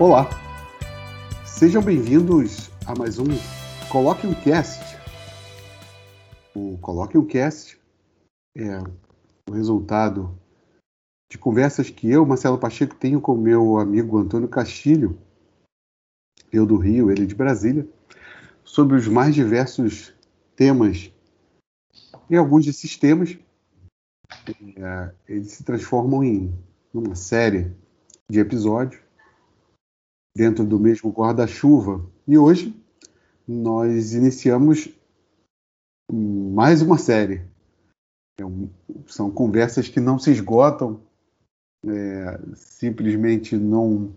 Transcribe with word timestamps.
Olá, 0.00 0.30
sejam 1.44 1.82
bem-vindos 1.82 2.70
a 2.86 2.94
mais 2.94 3.18
um 3.18 3.26
Coloque 3.92 4.26
um 4.26 4.32
Cast. 4.32 4.80
O 6.56 6.78
Coloque 6.78 7.18
um 7.18 7.26
Cast 7.26 7.78
é 8.56 8.78
o 9.46 9.52
resultado 9.52 10.34
de 11.30 11.36
conversas 11.36 11.90
que 11.90 12.10
eu, 12.10 12.24
Marcelo 12.24 12.56
Pacheco, 12.56 12.94
tenho 12.94 13.20
com 13.20 13.36
meu 13.36 13.76
amigo 13.76 14.16
Antônio 14.16 14.48
Castilho, 14.48 15.18
eu 16.50 16.64
do 16.64 16.78
Rio, 16.78 17.10
ele 17.10 17.26
de 17.26 17.34
Brasília, 17.34 17.86
sobre 18.64 18.96
os 18.96 19.06
mais 19.06 19.34
diversos 19.34 20.14
temas. 20.56 21.12
E 22.30 22.36
alguns 22.38 22.64
desses 22.64 22.96
temas 22.96 23.38
é, 24.78 25.14
eles 25.28 25.52
se 25.52 25.62
transformam 25.62 26.24
em 26.24 26.58
uma 26.94 27.14
série 27.14 27.76
de 28.30 28.40
episódios 28.40 29.09
dentro 30.36 30.64
do 30.64 30.78
mesmo 30.78 31.10
guarda-chuva. 31.10 32.04
E 32.26 32.38
hoje 32.38 32.74
nós 33.46 34.14
iniciamos 34.14 34.88
mais 36.10 36.82
uma 36.82 36.98
série. 36.98 37.42
É 38.40 38.44
são 39.06 39.30
conversas 39.30 39.88
que 39.88 40.00
não 40.00 40.18
se 40.18 40.30
esgotam, 40.30 41.00
é, 41.86 42.40
simplesmente 42.54 43.56
não. 43.56 44.14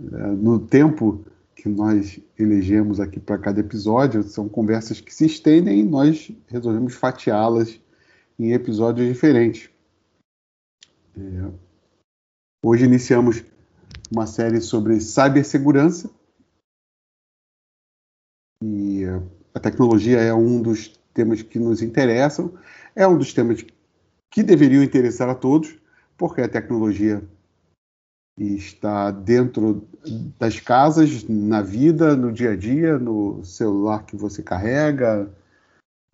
É, 0.00 0.26
no 0.32 0.58
tempo 0.58 1.24
que 1.54 1.68
nós 1.68 2.20
elegemos 2.38 2.98
aqui 2.98 3.20
para 3.20 3.38
cada 3.38 3.60
episódio, 3.60 4.22
são 4.24 4.48
conversas 4.48 5.00
que 5.00 5.14
se 5.14 5.24
estendem 5.24 5.80
e 5.80 5.84
nós 5.84 6.30
resolvemos 6.48 6.94
fatiá-las 6.94 7.80
em 8.38 8.52
episódios 8.52 9.06
diferentes. 9.06 9.70
É, 11.16 11.52
hoje 12.62 12.84
iniciamos 12.84 13.44
uma 14.14 14.26
série 14.26 14.60
sobre 14.60 15.00
cibersegurança. 15.00 16.08
E 18.62 19.02
a 19.52 19.60
tecnologia 19.60 20.20
é 20.20 20.32
um 20.32 20.62
dos 20.62 20.88
temas 21.12 21.42
que 21.42 21.58
nos 21.58 21.82
interessam, 21.82 22.56
é 22.94 23.06
um 23.06 23.18
dos 23.18 23.34
temas 23.34 23.64
que 24.30 24.42
deveriam 24.42 24.82
interessar 24.82 25.28
a 25.28 25.34
todos, 25.34 25.76
porque 26.16 26.40
a 26.40 26.48
tecnologia 26.48 27.22
está 28.38 29.10
dentro 29.10 29.86
das 30.38 30.58
casas, 30.58 31.24
na 31.28 31.60
vida, 31.60 32.16
no 32.16 32.32
dia 32.32 32.52
a 32.52 32.56
dia, 32.56 32.98
no 32.98 33.44
celular 33.44 34.04
que 34.04 34.16
você 34.16 34.42
carrega, 34.42 35.30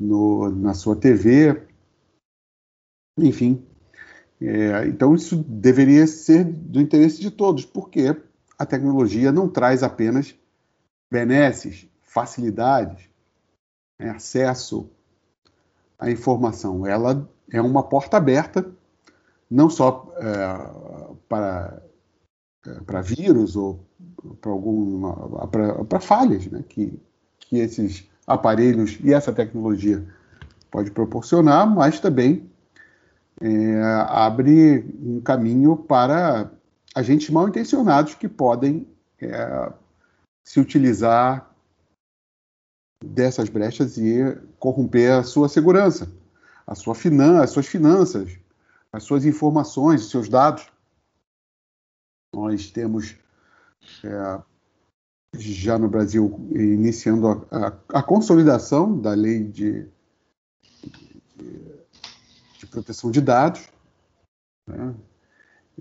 no, 0.01 0.51
na 0.51 0.75
sua 0.75 0.97
TV, 0.97 1.63
enfim, 3.19 3.65
é, 4.43 4.87
então, 4.87 5.15
isso 5.15 5.37
deveria 5.37 6.07
ser 6.07 6.45
do 6.45 6.81
interesse 6.81 7.21
de 7.21 7.31
todos, 7.31 7.65
porque 7.65 8.17
a 8.59 8.65
tecnologia 8.65 9.31
não 9.31 9.49
traz 9.49 9.83
apenas 9.83 10.35
benesses, 11.11 11.87
facilidades, 12.01 13.09
né, 13.99 14.11
acesso 14.11 14.89
à 15.99 16.11
informação. 16.11 16.87
Ela 16.87 17.29
é 17.53 17.61
uma 17.61 17.83
porta 17.83 18.17
aberta, 18.17 18.71
não 19.51 19.69
só 19.69 20.11
é, 20.17 21.19
para, 21.29 21.83
é, 22.67 22.81
para 22.81 23.01
vírus 23.03 23.57
ou 23.57 23.85
para 24.41 24.51
alguma 24.51 25.49
para, 25.49 25.85
para 25.85 26.01
falhas 26.01 26.47
né, 26.47 26.63
que, 26.69 26.99
que 27.39 27.59
esses 27.59 28.09
aparelhos 28.27 28.99
e 29.03 29.13
essa 29.13 29.33
tecnologia 29.33 30.07
pode 30.71 30.91
proporcionar, 30.91 31.69
mas 31.69 31.99
também 31.99 32.49
é, 33.41 33.83
abre 34.09 34.85
um 35.01 35.21
caminho 35.21 35.77
para 35.77 36.51
agentes 36.95 37.31
mal 37.31 37.49
intencionados 37.49 38.15
que 38.15 38.29
podem 38.29 38.87
é, 39.21 39.73
se 40.45 40.61
utilizar 40.61 41.51
dessas 43.03 43.49
brechas 43.49 43.97
e 43.97 44.37
corromper 44.59 45.13
a 45.13 45.23
sua 45.23 45.49
segurança, 45.49 46.11
a 46.67 46.75
sua 46.75 46.95
finan 46.95 47.41
as 47.41 47.51
suas 47.51 47.67
finanças, 47.67 48.39
as 48.93 49.05
suas 49.05 49.25
informações, 49.25 50.03
os 50.03 50.11
seus 50.11 50.29
dados. 50.29 50.71
Nós 52.35 52.71
temos 52.71 53.17
é, 54.05 54.43
já 55.37 55.79
no 55.79 55.89
Brasil 55.89 56.47
iniciando 56.51 57.29
a, 57.29 57.69
a, 57.69 58.01
a 58.01 58.03
consolidação 58.03 59.01
da 59.01 59.15
lei 59.15 59.45
de, 59.45 59.89
de 60.85 61.11
de 61.41 61.80
proteção 62.71 63.11
de 63.11 63.21
dados. 63.21 63.69
Né? 64.67 64.95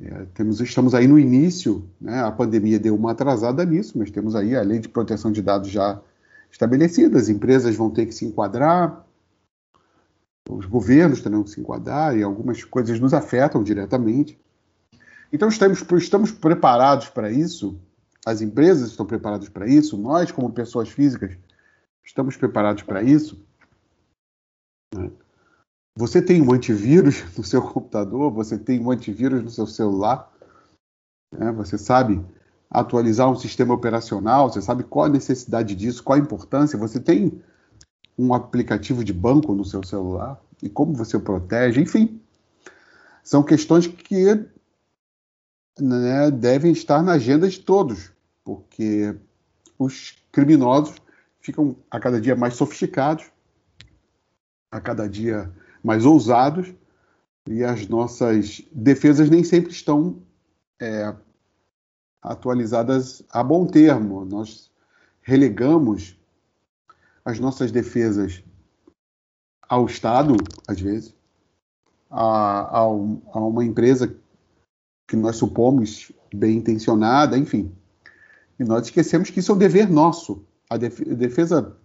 É, 0.02 0.26
temos, 0.34 0.60
estamos 0.62 0.94
aí 0.94 1.08
no 1.08 1.20
início, 1.20 1.90
né? 2.00 2.22
a 2.22 2.32
pandemia 2.32 2.80
deu 2.80 2.96
uma 2.96 3.12
atrasada 3.12 3.66
nisso, 3.66 3.98
mas 3.98 4.10
temos 4.10 4.36
aí 4.36 4.56
a 4.56 4.62
lei 4.62 4.80
de 4.80 4.90
proteção 4.90 5.32
de 5.32 5.42
dados 5.42 5.70
já 5.70 6.02
estabelecida, 6.50 7.18
as 7.18 7.30
empresas 7.30 7.76
vão 7.76 7.90
ter 7.90 8.06
que 8.06 8.14
se 8.14 8.26
enquadrar, 8.26 9.06
os 10.50 10.66
governos 10.66 11.22
terão 11.22 11.44
que 11.44 11.52
se 11.52 11.62
enquadrar 11.62 12.18
e 12.18 12.24
algumas 12.24 12.64
coisas 12.64 13.00
nos 13.00 13.14
afetam 13.14 13.64
diretamente. 13.64 14.40
Então 15.32 15.48
estamos, 15.48 15.84
estamos 15.98 16.32
preparados 16.32 17.10
para 17.10 17.30
isso, 17.30 17.80
as 18.26 18.42
empresas 18.42 18.90
estão 18.90 19.06
preparadas 19.06 19.50
para 19.50 19.68
isso, 19.68 19.98
nós, 19.98 20.32
como 20.32 20.52
pessoas 20.52 20.90
físicas, 20.90 21.38
estamos 22.04 22.36
preparados 22.36 22.84
para 22.84 23.04
isso. 23.04 23.40
Né? 24.96 25.12
Você 26.00 26.22
tem 26.22 26.42
um 26.42 26.54
antivírus 26.54 27.26
no 27.38 27.44
seu 27.44 27.62
computador, 27.62 28.32
você 28.32 28.58
tem 28.58 28.80
um 28.80 28.90
antivírus 28.90 29.44
no 29.44 29.50
seu 29.50 29.68
celular, 29.68 30.32
né? 31.38 31.52
você 31.52 31.78
sabe 31.78 32.26
atualizar 32.70 33.30
um 33.30 33.36
sistema 33.36 33.74
operacional, 33.74 34.50
você 34.50 34.62
sabe 34.62 34.86
qual 34.86 35.08
a 35.08 35.10
necessidade 35.10 35.76
disso, 35.76 36.02
qual 36.02 36.18
a 36.18 36.22
importância, 36.22 36.80
você 36.80 37.02
tem 37.02 37.42
um 38.18 38.34
aplicativo 38.34 39.04
de 39.04 39.12
banco 39.12 39.54
no 39.54 39.66
seu 39.66 39.84
celular 39.84 40.42
e 40.64 40.70
como 40.70 40.94
você 40.94 41.18
o 41.18 41.22
protege, 41.22 41.82
enfim. 41.82 42.22
São 43.22 43.44
questões 43.44 43.86
que 43.86 44.48
né, 45.82 46.32
devem 46.32 46.72
estar 46.72 47.04
na 47.04 47.14
agenda 47.14 47.50
de 47.50 47.60
todos, 47.60 48.10
porque 48.46 49.14
os 49.78 50.18
criminosos 50.32 50.96
ficam 51.42 51.76
a 51.92 52.00
cada 52.00 52.22
dia 52.22 52.38
mais 52.38 52.54
sofisticados, 52.54 53.26
a 54.72 54.80
cada 54.80 55.10
dia 55.10 55.52
mais 55.84 56.06
ousados 56.06 56.74
e 57.48 57.64
as 57.64 57.88
nossas 57.88 58.62
defesas 58.72 59.30
nem 59.30 59.44
sempre 59.44 59.72
estão 59.72 60.22
é, 60.80 61.14
atualizadas 62.22 63.24
a 63.30 63.44
bom 63.44 63.66
termo. 63.66 64.26
Nós 64.26 64.70
relegamos 65.22 66.18
as 67.24 67.40
nossas 67.40 67.72
defesas 67.72 68.44
ao 69.68 69.86
Estado, 69.86 70.36
às 70.68 70.80
vezes, 70.80 71.14
a, 72.10 72.80
a, 72.80 72.80
a 72.80 73.40
uma 73.40 73.64
empresa 73.64 74.16
que 75.08 75.16
nós 75.16 75.36
supomos 75.36 76.12
bem 76.34 76.58
intencionada, 76.58 77.38
enfim. 77.38 77.72
E 78.60 78.64
nós 78.64 78.86
esquecemos 78.86 79.30
que 79.30 79.40
isso 79.40 79.52
é 79.52 79.56
um 79.56 79.58
dever 79.58 79.90
nosso. 79.90 80.44
A 80.70 80.78
defesa 80.78 81.76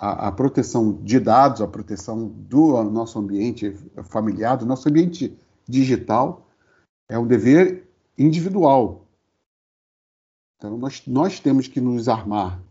a, 0.00 0.32
proteção 0.32 0.92
de 1.02 1.20
dados, 1.20 1.60
a 1.60 1.68
proteção 1.68 2.26
do 2.26 2.82
nosso 2.84 3.18
ambiente 3.18 3.76
familiar, 4.04 4.56
do 4.56 4.64
nosso 4.64 4.88
ambiente 4.88 5.36
digital, 5.68 6.48
é 7.06 7.18
um 7.18 7.26
dever 7.26 7.86
individual. 8.16 9.04
Então, 10.56 10.78
nós, 10.78 11.02
nós 11.06 11.38
temos 11.38 11.68
que 11.68 11.82
nos 11.82 12.08
armar 12.08 12.62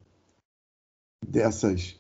dessas, 1.24 2.00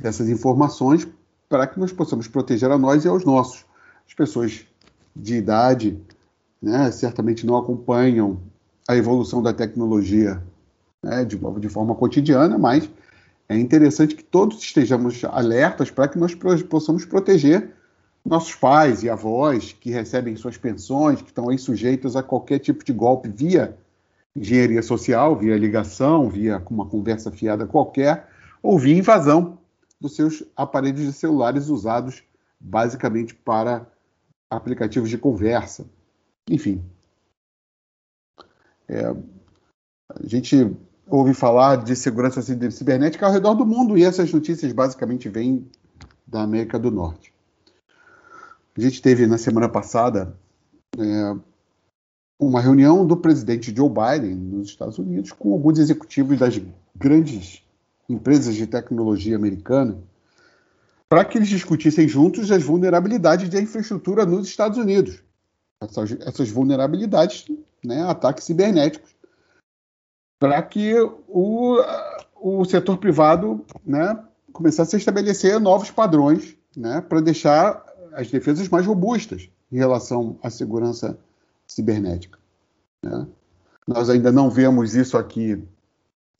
dessas 0.00 0.28
informações 0.28 1.06
para 1.48 1.68
que 1.68 1.78
nós 1.78 1.92
possamos 1.92 2.26
proteger 2.26 2.68
a 2.68 2.78
nós 2.78 3.04
e 3.04 3.08
aos 3.08 3.24
nossos. 3.24 3.64
As 4.04 4.14
pessoas 4.14 4.66
de 5.14 5.36
idade 5.36 6.00
né, 6.60 6.90
certamente 6.90 7.46
não 7.46 7.56
acompanham 7.56 8.40
a 8.88 8.96
evolução 8.96 9.40
da 9.40 9.52
tecnologia 9.52 10.42
né, 11.04 11.24
de, 11.24 11.36
de 11.36 11.68
forma 11.68 11.94
cotidiana, 11.94 12.58
mas 12.58 12.90
é 13.48 13.56
interessante 13.56 14.14
que 14.14 14.24
todos 14.24 14.58
estejamos 14.62 15.24
alertas 15.24 15.90
para 15.90 16.08
que 16.08 16.18
nós 16.18 16.34
possamos 16.34 17.04
proteger 17.04 17.72
nossos 18.24 18.54
pais 18.56 19.04
e 19.04 19.08
avós 19.08 19.72
que 19.72 19.90
recebem 19.90 20.34
suas 20.34 20.56
pensões, 20.56 21.22
que 21.22 21.28
estão 21.28 21.48
aí 21.48 21.58
sujeitos 21.58 22.16
a 22.16 22.22
qualquer 22.22 22.58
tipo 22.58 22.84
de 22.84 22.92
golpe 22.92 23.28
via 23.28 23.76
engenharia 24.34 24.82
social, 24.82 25.36
via 25.36 25.56
ligação, 25.56 26.28
via 26.28 26.62
uma 26.68 26.86
conversa 26.86 27.30
fiada 27.30 27.66
qualquer, 27.66 28.28
ou 28.62 28.78
via 28.78 28.98
invasão 28.98 29.58
dos 30.00 30.16
seus 30.16 30.44
aparelhos 30.56 31.00
de 31.00 31.12
celulares 31.12 31.68
usados 31.68 32.22
basicamente 32.60 33.34
para 33.34 33.86
aplicativos 34.50 35.08
de 35.08 35.16
conversa. 35.16 35.86
Enfim. 36.50 36.84
É, 38.88 39.06
a 39.06 40.26
gente 40.26 40.76
ouve 41.06 41.32
falar 41.34 41.76
de 41.76 41.94
segurança 41.94 42.42
cibernética 42.42 43.26
ao 43.26 43.32
redor 43.32 43.54
do 43.54 43.64
mundo 43.64 43.96
e 43.96 44.04
essas 44.04 44.32
notícias 44.32 44.72
basicamente 44.72 45.28
vêm 45.28 45.68
da 46.26 46.42
América 46.42 46.78
do 46.78 46.90
Norte. 46.90 47.32
A 48.76 48.80
gente 48.80 49.00
teve 49.00 49.26
na 49.26 49.38
semana 49.38 49.68
passada 49.68 50.36
é, 50.98 51.36
uma 52.38 52.60
reunião 52.60 53.06
do 53.06 53.16
presidente 53.16 53.74
Joe 53.74 53.88
Biden 53.88 54.34
nos 54.34 54.68
Estados 54.68 54.98
Unidos 54.98 55.32
com 55.32 55.52
alguns 55.52 55.78
executivos 55.78 56.38
das 56.38 56.60
grandes 56.94 57.62
empresas 58.08 58.54
de 58.54 58.66
tecnologia 58.66 59.36
americana 59.36 59.98
para 61.08 61.24
que 61.24 61.38
eles 61.38 61.48
discutissem 61.48 62.08
juntos 62.08 62.50
as 62.50 62.62
vulnerabilidades 62.62 63.48
da 63.48 63.60
infraestrutura 63.60 64.26
nos 64.26 64.48
Estados 64.48 64.76
Unidos. 64.76 65.22
Essas, 65.80 66.16
essas 66.20 66.50
vulnerabilidades, 66.50 67.46
né, 67.84 68.02
ataques 68.02 68.44
cibernéticos, 68.44 69.14
para 70.38 70.62
que 70.62 70.94
o, 71.28 71.78
o 72.34 72.64
setor 72.64 72.98
privado 72.98 73.64
né, 73.84 74.22
começasse 74.52 74.96
a 74.96 74.98
estabelecer 74.98 75.58
novos 75.60 75.90
padrões 75.90 76.56
né, 76.76 77.00
para 77.00 77.20
deixar 77.20 77.84
as 78.12 78.30
defesas 78.30 78.68
mais 78.68 78.86
robustas 78.86 79.48
em 79.70 79.76
relação 79.76 80.38
à 80.42 80.50
segurança 80.50 81.18
cibernética. 81.66 82.38
Né? 83.02 83.26
Nós 83.86 84.10
ainda 84.10 84.32
não 84.32 84.50
vemos 84.50 84.94
isso 84.94 85.16
aqui 85.16 85.62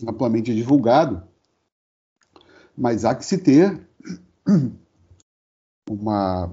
amplamente 0.07 0.55
divulgado, 0.55 1.23
mas 2.77 3.05
há 3.05 3.15
que 3.15 3.25
se 3.25 3.39
ter 3.39 3.81
uma, 5.89 6.53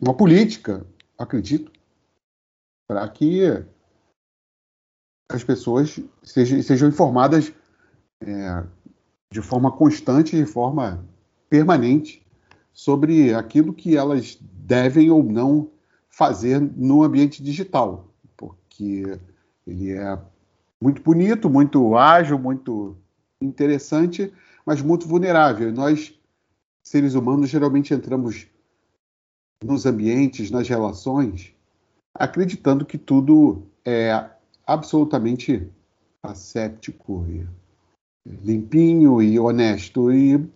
uma 0.00 0.14
política, 0.14 0.86
acredito, 1.18 1.70
para 2.86 3.06
que 3.08 3.64
as 5.30 5.44
pessoas 5.44 5.98
sejam, 6.22 6.62
sejam 6.62 6.88
informadas 6.88 7.52
é, 8.20 8.64
de 9.30 9.40
forma 9.40 9.70
constante, 9.70 10.36
de 10.36 10.44
forma 10.44 11.04
permanente, 11.48 12.24
sobre 12.72 13.34
aquilo 13.34 13.72
que 13.72 13.96
elas 13.96 14.38
devem 14.40 15.10
ou 15.10 15.22
não 15.22 15.70
fazer 16.08 16.60
no 16.60 17.02
ambiente 17.02 17.42
digital, 17.42 18.08
porque 18.36 19.18
ele 19.66 19.92
é 19.92 20.18
muito 20.80 21.02
bonito, 21.02 21.48
muito 21.48 21.96
ágil, 21.96 22.38
muito 22.38 22.96
interessante, 23.40 24.32
mas 24.64 24.82
muito 24.82 25.06
vulnerável. 25.06 25.72
Nós, 25.72 26.14
seres 26.82 27.14
humanos, 27.14 27.50
geralmente 27.50 27.94
entramos 27.94 28.46
nos 29.62 29.86
ambientes, 29.86 30.50
nas 30.50 30.68
relações, 30.68 31.54
acreditando 32.14 32.84
que 32.84 32.98
tudo 32.98 33.62
é 33.84 34.28
absolutamente 34.70 35.68
asséptico 36.22 37.26
e 37.28 37.44
limpinho 38.24 39.20
e 39.20 39.38
honesto. 39.38 40.12
E 40.12 40.48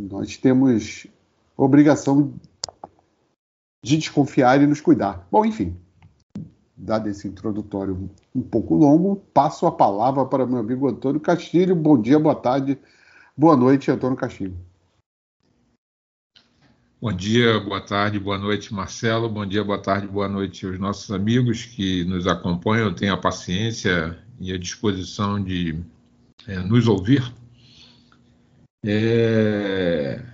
nós 0.00 0.36
temos 0.36 1.06
obrigação 1.56 2.34
de 3.84 3.96
desconfiar 3.96 4.60
e 4.60 4.66
nos 4.66 4.80
cuidar. 4.80 5.26
Bom, 5.30 5.44
enfim, 5.44 5.76
dado 6.76 7.08
esse 7.08 7.28
introdutório 7.28 8.10
um 8.34 8.42
pouco 8.42 8.74
longo, 8.74 9.16
passo 9.32 9.66
a 9.66 9.72
palavra 9.72 10.24
para 10.26 10.44
meu 10.44 10.58
amigo 10.58 10.88
Antônio 10.88 11.20
Castilho. 11.20 11.76
Bom 11.76 12.00
dia, 12.00 12.18
boa 12.18 12.34
tarde, 12.34 12.76
boa 13.36 13.56
noite, 13.56 13.88
Antônio 13.88 14.16
Castilho. 14.16 14.56
Bom 16.98 17.12
dia, 17.12 17.60
boa 17.60 17.80
tarde, 17.80 18.18
boa 18.18 18.38
noite, 18.38 18.72
Marcelo. 18.72 19.28
Bom 19.28 19.44
dia, 19.44 19.62
boa 19.62 19.78
tarde, 19.78 20.06
boa 20.08 20.26
noite 20.26 20.64
aos 20.64 20.78
nossos 20.78 21.10
amigos 21.10 21.62
que 21.66 22.04
nos 22.04 22.26
acompanham. 22.26 22.94
Tenho 22.94 23.12
a 23.12 23.18
paciência 23.18 24.18
e 24.40 24.50
a 24.50 24.56
disposição 24.56 25.42
de 25.42 25.78
é, 26.48 26.58
nos 26.60 26.88
ouvir. 26.88 27.30
É, 28.82 30.24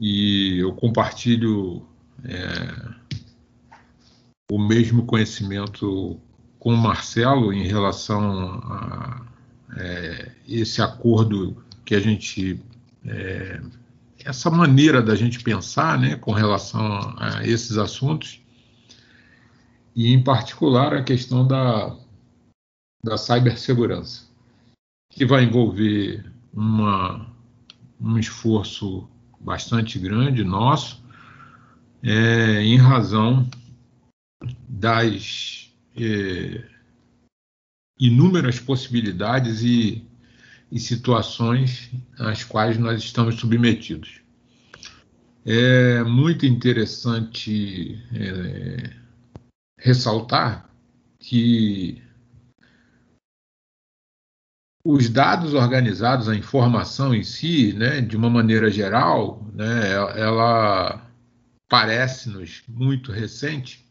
e 0.00 0.58
eu 0.58 0.72
compartilho 0.72 1.86
é, 2.24 2.94
o 4.50 4.58
mesmo 4.58 5.04
conhecimento 5.04 6.18
com 6.58 6.72
o 6.72 6.78
Marcelo 6.78 7.52
em 7.52 7.66
relação 7.66 8.58
a 8.64 9.26
é, 9.76 10.32
esse 10.48 10.80
acordo 10.80 11.62
que 11.84 11.94
a 11.94 12.00
gente 12.00 12.58
é, 13.04 13.60
essa 14.26 14.50
maneira 14.50 15.00
da 15.00 15.14
gente 15.14 15.40
pensar 15.40 15.96
né, 15.98 16.16
com 16.16 16.32
relação 16.32 17.14
a 17.16 17.46
esses 17.46 17.78
assuntos, 17.78 18.42
e 19.94 20.12
em 20.12 20.22
particular 20.22 20.92
a 20.92 21.04
questão 21.04 21.46
da, 21.46 21.96
da 23.04 23.16
cibersegurança, 23.16 24.28
que 25.10 25.24
vai 25.24 25.44
envolver 25.44 26.28
uma, 26.52 27.30
um 28.00 28.18
esforço 28.18 29.08
bastante 29.38 29.96
grande 29.96 30.42
nosso, 30.42 31.02
é, 32.02 32.62
em 32.62 32.76
razão 32.76 33.48
das 34.68 35.72
é, 35.96 36.68
inúmeras 37.98 38.58
possibilidades 38.58 39.62
e 39.62 40.04
e 40.70 40.80
situações 40.80 41.90
às 42.18 42.42
quais 42.44 42.78
nós 42.78 43.02
estamos 43.02 43.36
submetidos. 43.36 44.20
É 45.44 46.02
muito 46.02 46.44
interessante 46.44 48.02
é, 48.12 48.92
ressaltar 49.78 50.68
que 51.20 52.02
os 54.84 55.08
dados 55.08 55.54
organizados, 55.54 56.28
a 56.28 56.36
informação 56.36 57.14
em 57.14 57.22
si, 57.22 57.72
né, 57.72 58.00
de 58.00 58.16
uma 58.16 58.30
maneira 58.30 58.70
geral, 58.70 59.44
né, 59.52 59.92
ela 60.16 61.10
parece-nos 61.68 62.62
muito 62.68 63.10
recente, 63.10 63.84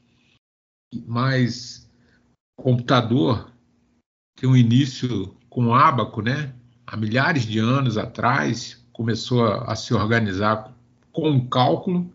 mas 1.05 1.89
computador 2.57 3.51
tem 4.37 4.49
um 4.49 4.55
início 4.55 5.35
com 5.49 5.67
o 5.67 5.73
ábaco, 5.73 6.21
né, 6.21 6.53
há 6.95 6.97
milhares 6.97 7.43
de 7.43 7.59
anos 7.59 7.97
atrás, 7.97 8.81
começou 8.93 9.45
a, 9.45 9.73
a 9.73 9.75
se 9.75 9.93
organizar 9.93 10.73
com 11.11 11.29
um 11.29 11.45
cálculo. 11.45 12.09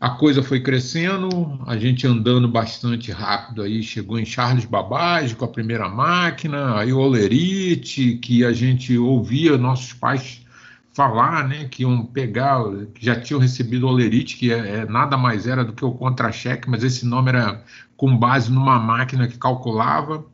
A 0.00 0.10
coisa 0.10 0.42
foi 0.42 0.60
crescendo, 0.60 1.28
a 1.66 1.76
gente 1.76 2.06
andando 2.06 2.48
bastante 2.48 3.10
rápido 3.10 3.62
aí, 3.62 3.82
chegou 3.82 4.18
em 4.18 4.24
Charles 4.24 4.64
Babbage 4.64 5.34
com 5.34 5.44
a 5.44 5.48
primeira 5.48 5.88
máquina, 5.88 6.78
aí 6.78 6.92
o 6.92 6.98
Olerite, 6.98 8.18
que 8.18 8.44
a 8.44 8.52
gente 8.52 8.96
ouvia 8.96 9.58
nossos 9.58 9.92
pais 9.92 10.44
falar, 10.92 11.48
né, 11.48 11.66
que 11.68 11.82
iam 11.82 12.04
pegar, 12.04 12.62
que 12.94 13.04
já 13.04 13.18
tinham 13.18 13.40
recebido 13.40 13.86
o 13.86 13.88
Olerite, 13.88 14.36
que 14.36 14.52
é, 14.52 14.76
é, 14.76 14.86
nada 14.86 15.16
mais 15.16 15.46
era 15.46 15.64
do 15.64 15.72
que 15.72 15.84
o 15.84 15.92
contra-cheque, 15.92 16.68
mas 16.68 16.84
esse 16.84 17.06
nome 17.06 17.30
era 17.30 17.64
com 17.96 18.16
base 18.16 18.50
numa 18.52 18.78
máquina 18.78 19.26
que 19.26 19.38
calculava. 19.38 20.24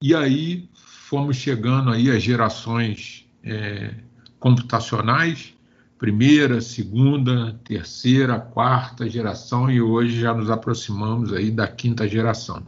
E 0.00 0.14
aí 0.14 0.68
fomos 1.14 1.36
chegando 1.36 1.92
aí 1.92 2.10
às 2.10 2.20
gerações 2.20 3.24
é, 3.44 3.94
computacionais, 4.40 5.54
primeira, 5.96 6.60
segunda, 6.60 7.56
terceira, 7.62 8.40
quarta 8.40 9.08
geração 9.08 9.70
e 9.70 9.80
hoje 9.80 10.18
já 10.18 10.34
nos 10.34 10.50
aproximamos 10.50 11.32
aí 11.32 11.52
da 11.52 11.68
quinta 11.68 12.08
geração. 12.08 12.66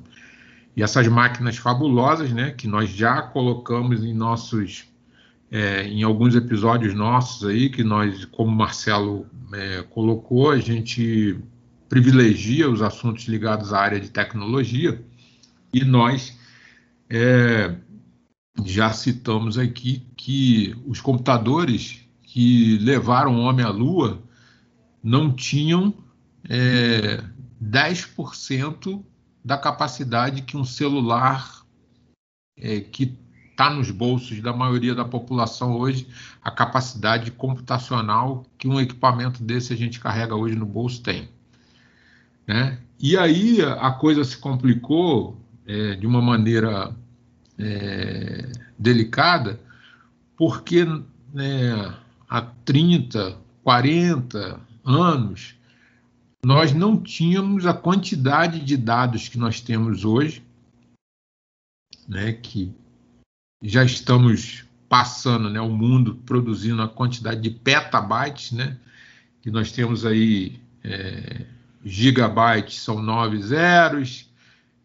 E 0.77 0.83
essas 0.85 1.09
máquinas 1.09 1.57
fabulosas, 1.57 2.31
né, 2.31 2.53
que 2.53 2.69
nós 2.69 2.89
já 2.89 3.21
colocamos 3.21 4.05
em 4.05 4.15
nossos, 4.15 4.85
é, 5.51 5.83
em 5.83 6.05
alguns 6.05 6.37
episódios 6.37 6.95
nossos 6.95 7.49
aí, 7.49 7.69
que 7.69 7.83
nós, 7.83 8.27
como 8.27 8.53
Marcelo 8.53 9.27
é, 9.53 9.83
colocou, 9.91 10.53
a 10.53 10.59
gente 10.59 11.37
privilegia 11.89 12.71
os 12.71 12.81
assuntos 12.81 13.25
ligados 13.25 13.73
à 13.73 13.81
área 13.81 13.99
de 13.99 14.09
tecnologia 14.09 15.03
e 15.73 15.85
nós 15.85 16.39
é, 17.11 17.75
já 18.65 18.93
citamos 18.93 19.59
aqui 19.59 20.07
que 20.17 20.75
os 20.87 21.01
computadores 21.01 22.01
que 22.23 22.79
levaram 22.79 23.37
o 23.37 23.41
homem 23.41 23.65
à 23.65 23.69
Lua 23.69 24.23
não 25.03 25.33
tinham 25.33 25.95
é, 26.49 27.23
10% 27.63 29.03
da 29.45 29.57
capacidade 29.57 30.43
que 30.43 30.57
um 30.57 30.65
celular 30.65 31.65
é, 32.59 32.81
que 32.81 33.17
está 33.51 33.71
nos 33.71 33.91
bolsos 33.91 34.41
da 34.43 34.53
maioria 34.53 34.95
da 34.95 35.05
população 35.05 35.79
hoje, 35.79 36.07
a 36.43 36.51
capacidade 36.51 37.31
computacional 37.31 38.45
que 38.59 38.69
um 38.69 38.79
equipamento 38.79 39.43
desse 39.43 39.73
a 39.73 39.77
gente 39.77 39.99
carrega 39.99 40.35
hoje 40.35 40.55
no 40.55 40.67
bolso 40.67 41.03
tem. 41.03 41.29
Né? 42.47 42.79
E 43.01 43.17
aí 43.17 43.63
a 43.63 43.91
coisa 43.93 44.25
se 44.25 44.37
complicou 44.37 45.41
é, 45.67 45.95
de 45.95 46.07
uma 46.07 46.21
maneira 46.21 46.95
é, 47.59 48.51
delicada, 48.79 49.61
porque 50.37 50.85
né, 51.33 51.95
há 52.29 52.43
30, 52.43 53.39
40 53.63 54.61
anos 54.85 55.55
nós 56.45 56.73
não 56.73 56.97
tínhamos 56.97 57.67
a 57.67 57.75
quantidade 57.75 58.61
de 58.61 58.77
dados 58.77 59.29
que 59.29 59.39
nós 59.39 59.61
temos 59.61 60.05
hoje, 60.05 60.45
né, 62.09 62.33
que 62.33 62.73
já 63.63 63.83
estamos 63.83 64.65
passando 64.89 65.51
né, 65.51 65.61
o 65.61 65.69
mundo 65.69 66.17
produzindo 66.25 66.81
a 66.83 66.89
quantidade 66.89 67.41
de 67.41 67.51
petabytes, 67.51 68.53
né, 68.53 68.79
que 69.43 69.51
nós 69.51 69.73
temos 69.73 70.07
aí 70.07 70.61
é, 70.85 71.47
gigabytes 71.85 72.81
são 72.81 73.03
nove 73.03 73.43
zeros, 73.43 74.26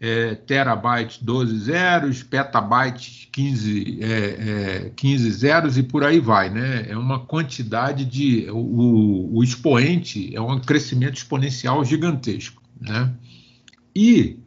é, 0.03 0.33
terabytes 0.33 1.19
12 1.21 1.59
zeros, 1.59 2.23
petabytes 2.23 3.29
15, 3.31 3.99
é, 4.01 4.07
é, 4.07 4.91
15 4.95 5.31
zeros 5.31 5.77
e 5.77 5.83
por 5.83 6.03
aí 6.03 6.19
vai, 6.19 6.49
né? 6.49 6.87
É 6.89 6.97
uma 6.97 7.19
quantidade 7.19 8.03
de. 8.03 8.49
O, 8.49 9.37
o 9.37 9.43
expoente 9.43 10.35
é 10.35 10.41
um 10.41 10.59
crescimento 10.59 11.17
exponencial 11.17 11.85
gigantesco, 11.85 12.63
né? 12.79 13.13
E, 13.95 14.39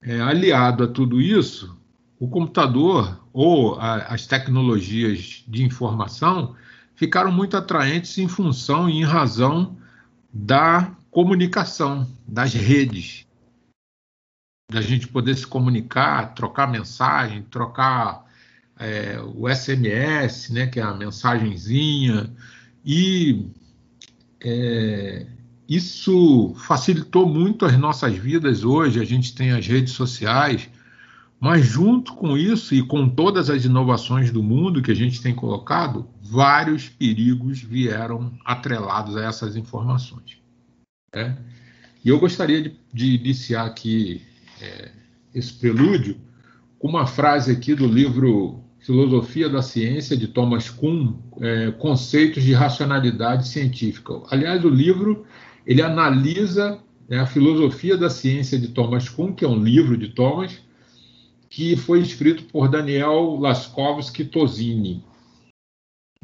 é, 0.00 0.18
aliado 0.22 0.84
a 0.84 0.88
tudo 0.88 1.20
isso, 1.20 1.76
o 2.18 2.26
computador 2.26 3.20
ou 3.30 3.78
a, 3.78 3.96
as 4.06 4.26
tecnologias 4.26 5.44
de 5.46 5.64
informação 5.64 6.54
ficaram 6.94 7.30
muito 7.30 7.58
atraentes 7.58 8.16
em 8.16 8.26
função 8.26 8.88
e 8.88 9.00
em 9.00 9.04
razão 9.04 9.76
da 10.32 10.92
comunicação, 11.10 12.08
das 12.26 12.54
redes 12.54 13.26
da 14.70 14.80
gente 14.80 15.08
poder 15.08 15.36
se 15.36 15.46
comunicar, 15.46 16.34
trocar 16.34 16.66
mensagem, 16.66 17.42
trocar 17.42 18.24
é, 18.78 19.20
o 19.34 19.48
SMS, 19.48 20.50
né, 20.50 20.66
que 20.66 20.80
é 20.80 20.82
a 20.82 20.94
mensagenzinha, 20.94 22.32
e 22.84 23.50
é, 24.40 25.26
isso 25.68 26.54
facilitou 26.56 27.26
muito 27.26 27.64
as 27.64 27.78
nossas 27.78 28.16
vidas 28.16 28.64
hoje. 28.64 29.00
A 29.00 29.04
gente 29.04 29.34
tem 29.34 29.52
as 29.52 29.66
redes 29.66 29.92
sociais, 29.92 30.68
mas 31.40 31.64
junto 31.64 32.14
com 32.14 32.36
isso 32.36 32.74
e 32.74 32.82
com 32.82 33.08
todas 33.08 33.48
as 33.48 33.64
inovações 33.64 34.30
do 34.30 34.42
mundo 34.42 34.82
que 34.82 34.90
a 34.90 34.96
gente 34.96 35.22
tem 35.22 35.34
colocado, 35.34 36.08
vários 36.20 36.88
perigos 36.88 37.60
vieram 37.60 38.32
atrelados 38.44 39.16
a 39.16 39.24
essas 39.24 39.56
informações. 39.56 40.38
Né? 41.14 41.38
E 42.04 42.08
eu 42.08 42.18
gostaria 42.18 42.62
de, 42.62 42.76
de 42.92 43.14
iniciar 43.14 43.66
aqui 43.66 44.22
é, 44.62 44.90
esse 45.34 45.52
prelúdio 45.52 46.16
com 46.78 46.88
uma 46.88 47.06
frase 47.06 47.52
aqui 47.52 47.74
do 47.74 47.86
livro 47.86 48.62
Filosofia 48.80 49.48
da 49.48 49.62
Ciência, 49.62 50.16
de 50.16 50.26
Thomas 50.26 50.68
Kuhn, 50.68 51.14
é, 51.40 51.70
Conceitos 51.72 52.42
de 52.42 52.52
Racionalidade 52.52 53.46
Científica. 53.46 54.20
Aliás, 54.28 54.64
o 54.64 54.68
livro 54.68 55.24
ele 55.64 55.80
analisa 55.80 56.80
né, 57.08 57.20
a 57.20 57.26
filosofia 57.26 57.96
da 57.96 58.10
ciência 58.10 58.58
de 58.58 58.68
Thomas 58.68 59.08
Kuhn, 59.08 59.32
que 59.32 59.44
é 59.44 59.48
um 59.48 59.62
livro 59.62 59.96
de 59.96 60.08
Thomas, 60.08 60.60
que 61.48 61.76
foi 61.76 62.00
escrito 62.00 62.44
por 62.44 62.68
Daniel 62.68 63.38
Laskovski 63.38 64.24
Tosini. 64.24 65.04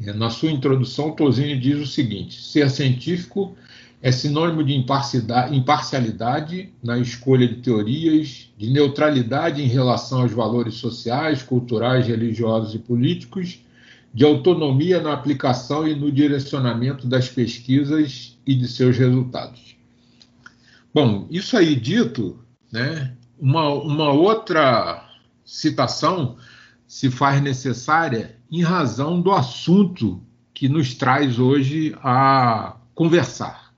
É, 0.01 0.11
na 0.13 0.29
sua 0.29 0.51
introdução, 0.51 1.11
Tosini 1.11 1.57
diz 1.57 1.77
o 1.79 1.87
seguinte: 1.87 2.41
ser 2.41 2.69
científico 2.69 3.55
é 4.01 4.11
sinônimo 4.11 4.63
de 4.63 4.73
imparcialidade 4.73 6.71
na 6.81 6.97
escolha 6.97 7.47
de 7.47 7.55
teorias, 7.55 8.49
de 8.57 8.69
neutralidade 8.69 9.61
em 9.61 9.67
relação 9.67 10.21
aos 10.21 10.31
valores 10.31 10.75
sociais, 10.75 11.43
culturais, 11.43 12.07
religiosos 12.07 12.73
e 12.73 12.79
políticos, 12.79 13.59
de 14.13 14.23
autonomia 14.23 15.01
na 15.01 15.13
aplicação 15.13 15.87
e 15.87 15.93
no 15.93 16.11
direcionamento 16.11 17.07
das 17.07 17.27
pesquisas 17.27 18.37
e 18.45 18.55
de 18.55 18.67
seus 18.67 18.97
resultados. 18.97 19.75
Bom, 20.93 21.27
isso 21.29 21.55
aí 21.57 21.75
dito, 21.75 22.39
né, 22.71 23.13
uma, 23.37 23.69
uma 23.69 24.11
outra 24.11 25.07
citação 25.45 26.37
se 26.87 27.11
faz 27.11 27.41
necessária 27.41 28.37
em 28.49 28.63
razão 28.63 29.21
do 29.21 29.31
assunto 29.31 30.23
que 30.53 30.67
nos 30.67 30.95
traz 30.95 31.37
hoje 31.37 31.95
a 32.01 32.77
conversar. 32.95 33.68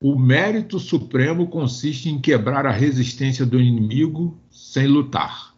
O 0.00 0.18
mérito 0.18 0.78
supremo 0.78 1.48
consiste 1.48 2.08
em 2.08 2.20
quebrar 2.20 2.66
a 2.66 2.72
resistência 2.72 3.46
do 3.46 3.60
inimigo 3.60 4.38
sem 4.50 4.86
lutar. 4.86 5.54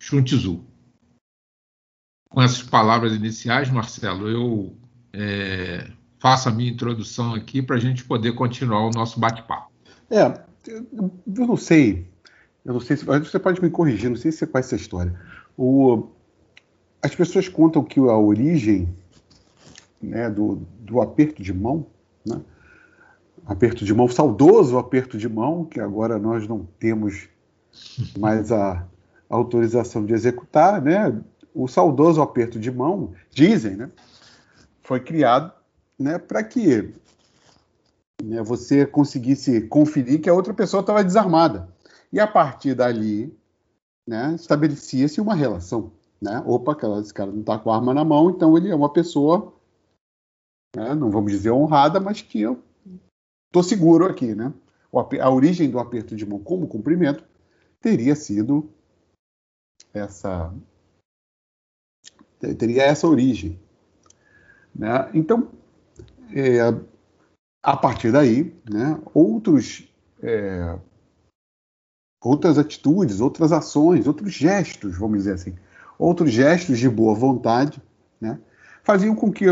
Sun 0.00 0.22
Tzu. 0.22 0.64
Com 2.28 2.42
essas 2.42 2.62
palavras 2.62 3.14
iniciais, 3.14 3.70
Marcelo, 3.70 4.28
eu 4.28 4.76
é, 5.12 5.90
faço 6.18 6.48
a 6.48 6.52
minha 6.52 6.70
introdução 6.70 7.34
aqui 7.34 7.62
para 7.62 7.76
a 7.76 7.78
gente 7.78 8.04
poder 8.04 8.32
continuar 8.32 8.86
o 8.86 8.90
nosso 8.90 9.20
bate-papo. 9.20 9.70
É, 10.10 10.40
eu 10.66 11.46
não 11.46 11.56
sei, 11.56 12.06
eu 12.64 12.74
não 12.74 12.80
sei 12.80 12.96
se 12.96 13.04
você 13.04 13.38
pode 13.38 13.62
me 13.62 13.70
corrigir, 13.70 14.10
não 14.10 14.16
sei 14.16 14.32
se 14.32 14.38
você 14.38 14.46
conhece 14.46 14.74
essa 14.74 14.82
história. 14.82 15.18
O, 15.56 16.08
as 17.02 17.14
pessoas 17.14 17.48
contam 17.48 17.84
que 17.84 18.00
a 18.00 18.16
origem 18.16 18.88
né, 20.02 20.28
do, 20.28 20.66
do 20.80 21.00
aperto 21.00 21.42
de 21.42 21.52
mão, 21.52 21.86
né, 22.26 22.40
aperto 23.46 23.84
de 23.84 23.94
mão, 23.94 24.08
saudoso 24.08 24.76
aperto 24.76 25.16
de 25.16 25.28
mão, 25.28 25.64
que 25.64 25.80
agora 25.80 26.18
nós 26.18 26.48
não 26.48 26.66
temos 26.78 27.28
mais 28.18 28.50
a, 28.50 28.86
autorização 29.28 30.04
de 30.04 30.12
executar, 30.12 30.80
né? 30.80 31.20
O 31.54 31.66
saudoso 31.66 32.20
aperto 32.22 32.58
de 32.58 32.70
mão, 32.70 33.12
dizem, 33.30 33.76
né? 33.76 33.90
Foi 34.82 35.00
criado, 35.00 35.52
né? 35.98 36.18
Para 36.18 36.42
que 36.44 36.94
né, 38.22 38.42
você 38.42 38.86
conseguisse 38.86 39.62
conferir 39.62 40.20
que 40.20 40.28
a 40.28 40.34
outra 40.34 40.54
pessoa 40.54 40.80
estava 40.80 41.04
desarmada 41.04 41.68
e 42.12 42.20
a 42.20 42.26
partir 42.26 42.74
dali, 42.74 43.36
né? 44.06 44.34
Estabelecia-se 44.34 45.20
uma 45.20 45.34
relação, 45.34 45.90
né? 46.20 46.42
Opa, 46.46 46.72
aquela, 46.72 47.00
esse 47.00 47.12
cara 47.12 47.30
não 47.30 47.40
está 47.40 47.58
com 47.58 47.70
a 47.70 47.76
arma 47.76 47.92
na 47.92 48.04
mão, 48.04 48.30
então 48.30 48.56
ele 48.56 48.70
é 48.70 48.74
uma 48.74 48.92
pessoa, 48.92 49.52
né, 50.74 50.94
não 50.94 51.10
vamos 51.10 51.32
dizer 51.32 51.50
honrada, 51.50 51.98
mas 51.98 52.22
que 52.22 52.44
Estou 53.56 53.62
seguro 53.62 54.04
aqui, 54.04 54.34
né? 54.34 54.52
A 55.18 55.30
origem 55.30 55.70
do 55.70 55.78
aperto 55.78 56.14
de 56.14 56.26
mão 56.26 56.38
como 56.38 56.68
cumprimento 56.68 57.24
teria 57.80 58.14
sido 58.14 58.68
essa 59.94 60.52
teria 62.58 62.82
essa 62.82 63.08
origem, 63.08 63.58
né? 64.74 65.10
Então, 65.14 65.50
é, 66.34 66.58
a 67.62 67.74
partir 67.74 68.12
daí, 68.12 68.54
né, 68.70 69.00
outros 69.14 69.90
é, 70.22 70.78
outras 72.22 72.58
atitudes, 72.58 73.22
outras 73.22 73.52
ações, 73.52 74.06
outros 74.06 74.34
gestos, 74.34 74.98
vamos 74.98 75.16
dizer 75.20 75.32
assim, 75.32 75.56
outros 75.98 76.30
gestos 76.30 76.78
de 76.78 76.90
boa 76.90 77.14
vontade, 77.14 77.82
né, 78.20 78.38
faziam 78.84 79.16
com 79.16 79.32
que 79.32 79.46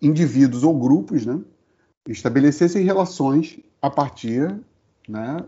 indivíduos 0.00 0.62
ou 0.62 0.78
grupos, 0.78 1.26
né, 1.26 1.42
estabelecessem 2.08 2.84
relações 2.84 3.58
a 3.80 3.90
partir 3.90 4.58
né, 5.08 5.44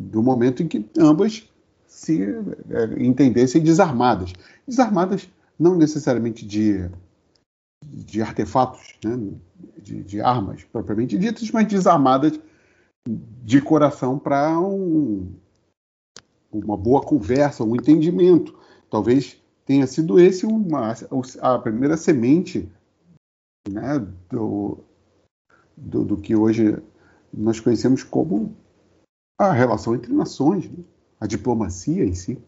do 0.00 0.22
momento 0.22 0.62
em 0.62 0.68
que 0.68 0.88
ambas 0.98 1.48
se 1.86 2.22
é, 2.22 3.02
entendessem 3.02 3.62
desarmadas. 3.62 4.32
Desarmadas 4.66 5.28
não 5.58 5.76
necessariamente 5.76 6.44
de, 6.44 6.90
de 7.84 8.20
artefatos, 8.20 8.98
né, 9.04 9.32
de, 9.80 10.02
de, 10.02 10.20
armas 10.20 10.64
propriamente 10.64 11.16
ditas, 11.16 11.50
mas 11.50 11.68
desarmadas 11.68 12.38
de 13.06 13.60
coração 13.60 14.18
para 14.18 14.58
um, 14.58 15.32
uma 16.50 16.76
boa 16.76 17.02
conversa, 17.02 17.62
um 17.62 17.76
entendimento. 17.76 18.58
Talvez 18.90 19.40
tenha 19.64 19.86
sido 19.86 20.18
esse 20.18 20.46
uma, 20.46 20.94
a 21.40 21.58
primeira 21.58 21.96
semente 21.96 22.68
né, 23.68 24.04
do, 24.30 24.78
do, 25.76 26.04
do 26.04 26.16
que 26.16 26.34
hoje 26.34 26.76
nós 27.32 27.60
conhecemos 27.60 28.02
como 28.02 28.56
a 29.38 29.52
relação 29.52 29.94
entre 29.94 30.12
nações, 30.12 30.70
né? 30.70 30.84
a 31.20 31.26
diplomacia 31.26 32.04
em 32.04 32.14
si. 32.14 32.38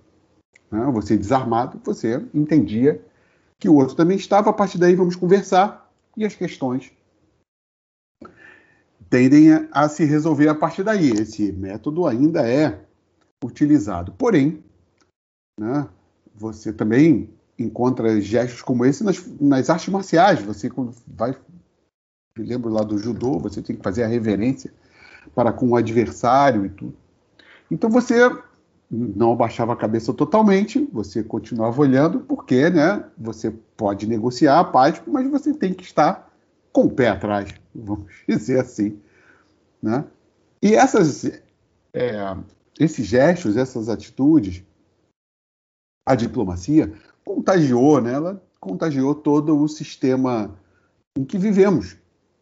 Né? 0.70 0.84
Você 0.92 1.16
desarmado, 1.16 1.80
você 1.84 2.24
entendia 2.32 3.04
que 3.58 3.68
o 3.68 3.74
outro 3.74 3.96
também 3.96 4.16
estava, 4.16 4.50
a 4.50 4.52
partir 4.52 4.78
daí 4.78 4.94
vamos 4.94 5.16
conversar 5.16 5.90
e 6.16 6.24
as 6.24 6.34
questões 6.34 6.92
tendem 9.08 9.52
a, 9.52 9.68
a 9.72 9.88
se 9.88 10.04
resolver 10.04 10.48
a 10.48 10.54
partir 10.54 10.82
daí. 10.82 11.10
Esse 11.10 11.52
método 11.52 12.06
ainda 12.06 12.48
é 12.48 12.80
utilizado. 13.42 14.12
Porém, 14.12 14.62
né, 15.58 15.88
você 16.34 16.72
também 16.72 17.30
encontra 17.58 18.20
gestos 18.20 18.62
como 18.62 18.84
esse 18.84 19.02
nas, 19.02 19.24
nas 19.40 19.70
artes 19.70 19.88
marciais. 19.88 20.42
Você 20.42 20.70
vai 21.06 21.36
me 22.36 22.44
lembro 22.46 22.70
lá 22.70 22.82
do 22.82 22.98
judô, 22.98 23.38
você 23.38 23.62
tem 23.62 23.76
que 23.76 23.82
fazer 23.82 24.02
a 24.02 24.08
reverência 24.08 24.72
para 25.34 25.52
com 25.52 25.68
o 25.70 25.76
adversário 25.76 26.66
e 26.66 26.68
tudo. 26.68 26.96
Então 27.70 27.90
você 27.90 28.30
não 28.90 29.32
abaixava 29.32 29.72
a 29.72 29.76
cabeça 29.76 30.12
totalmente, 30.14 30.88
você 30.92 31.22
continuava 31.22 31.80
olhando, 31.80 32.20
porque 32.20 32.70
né, 32.70 33.04
você 33.18 33.50
pode 33.76 34.06
negociar 34.06 34.60
a 34.60 34.64
paz, 34.64 35.02
mas 35.06 35.28
você 35.28 35.52
tem 35.52 35.74
que 35.74 35.82
estar 35.82 36.32
com 36.72 36.84
o 36.84 36.90
pé 36.90 37.08
atrás, 37.08 37.52
vamos 37.74 38.12
dizer 38.28 38.60
assim. 38.60 38.98
Né? 39.82 40.04
E 40.62 40.74
essas, 40.74 41.24
é, 41.92 42.36
esses 42.78 43.06
gestos, 43.06 43.56
essas 43.56 43.88
atitudes, 43.88 44.62
a 46.06 46.14
diplomacia 46.14 46.92
contagiou, 47.24 48.00
né? 48.00 48.12
ela 48.12 48.42
contagiou 48.60 49.14
todo 49.14 49.58
o 49.58 49.68
sistema 49.68 50.56
em 51.18 51.24
que 51.24 51.38
vivemos. 51.38 51.96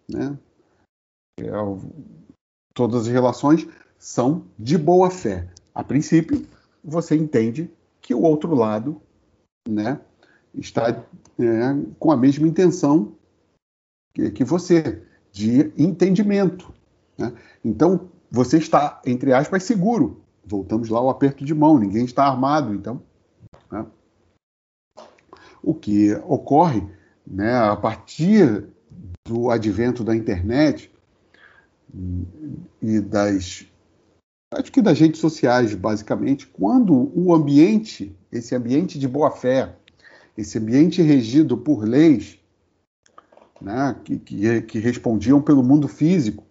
Né? 0.08 0.38
É, 1.40 1.50
todas 2.72 3.02
as 3.02 3.08
relações 3.08 3.66
são 3.98 4.46
de 4.58 4.76
boa 4.76 5.10
fé. 5.10 5.48
a 5.74 5.82
princípio, 5.82 6.46
você 6.82 7.16
entende 7.16 7.70
que 8.00 8.14
o 8.14 8.20
outro 8.20 8.54
lado 8.54 9.00
né, 9.66 10.00
está 10.54 10.90
é, 10.90 11.04
com 11.98 12.12
a 12.12 12.16
mesma 12.16 12.46
intenção 12.46 13.16
que, 14.14 14.30
que 14.30 14.44
você, 14.44 15.02
de 15.32 15.72
entendimento. 15.76 16.72
Né? 17.18 17.32
Então, 17.64 18.10
você 18.30 18.58
está, 18.58 19.00
entre 19.06 19.32
aspas, 19.32 19.62
seguro. 19.62 20.22
Voltamos 20.44 20.90
lá 20.90 20.98
ao 20.98 21.08
aperto 21.08 21.44
de 21.44 21.54
mão, 21.54 21.78
ninguém 21.78 22.04
está 22.04 22.26
armado, 22.26 22.74
então. 22.74 23.02
Né? 23.70 23.86
O 25.62 25.74
que 25.74 26.12
ocorre 26.26 26.86
né, 27.26 27.56
a 27.56 27.74
partir 27.74 28.68
do 29.26 29.50
advento 29.50 30.04
da 30.04 30.14
internet 30.14 30.90
e 32.82 33.00
das 33.00 33.66
acho 34.52 34.70
que 34.70 34.82
das 34.82 34.98
redes 34.98 35.20
sociais, 35.20 35.74
basicamente, 35.74 36.46
quando 36.46 37.10
o 37.14 37.34
ambiente, 37.34 38.14
esse 38.30 38.54
ambiente 38.54 38.98
de 38.98 39.08
boa 39.08 39.30
fé, 39.30 39.74
esse 40.36 40.58
ambiente 40.58 41.02
regido 41.02 41.56
por 41.56 41.84
leis, 41.84 42.38
né, 43.60 43.96
que, 44.04 44.18
que, 44.18 44.62
que 44.62 44.78
respondiam 44.78 45.42
pelo 45.42 45.62
mundo 45.62 45.88
físico, 45.88 46.44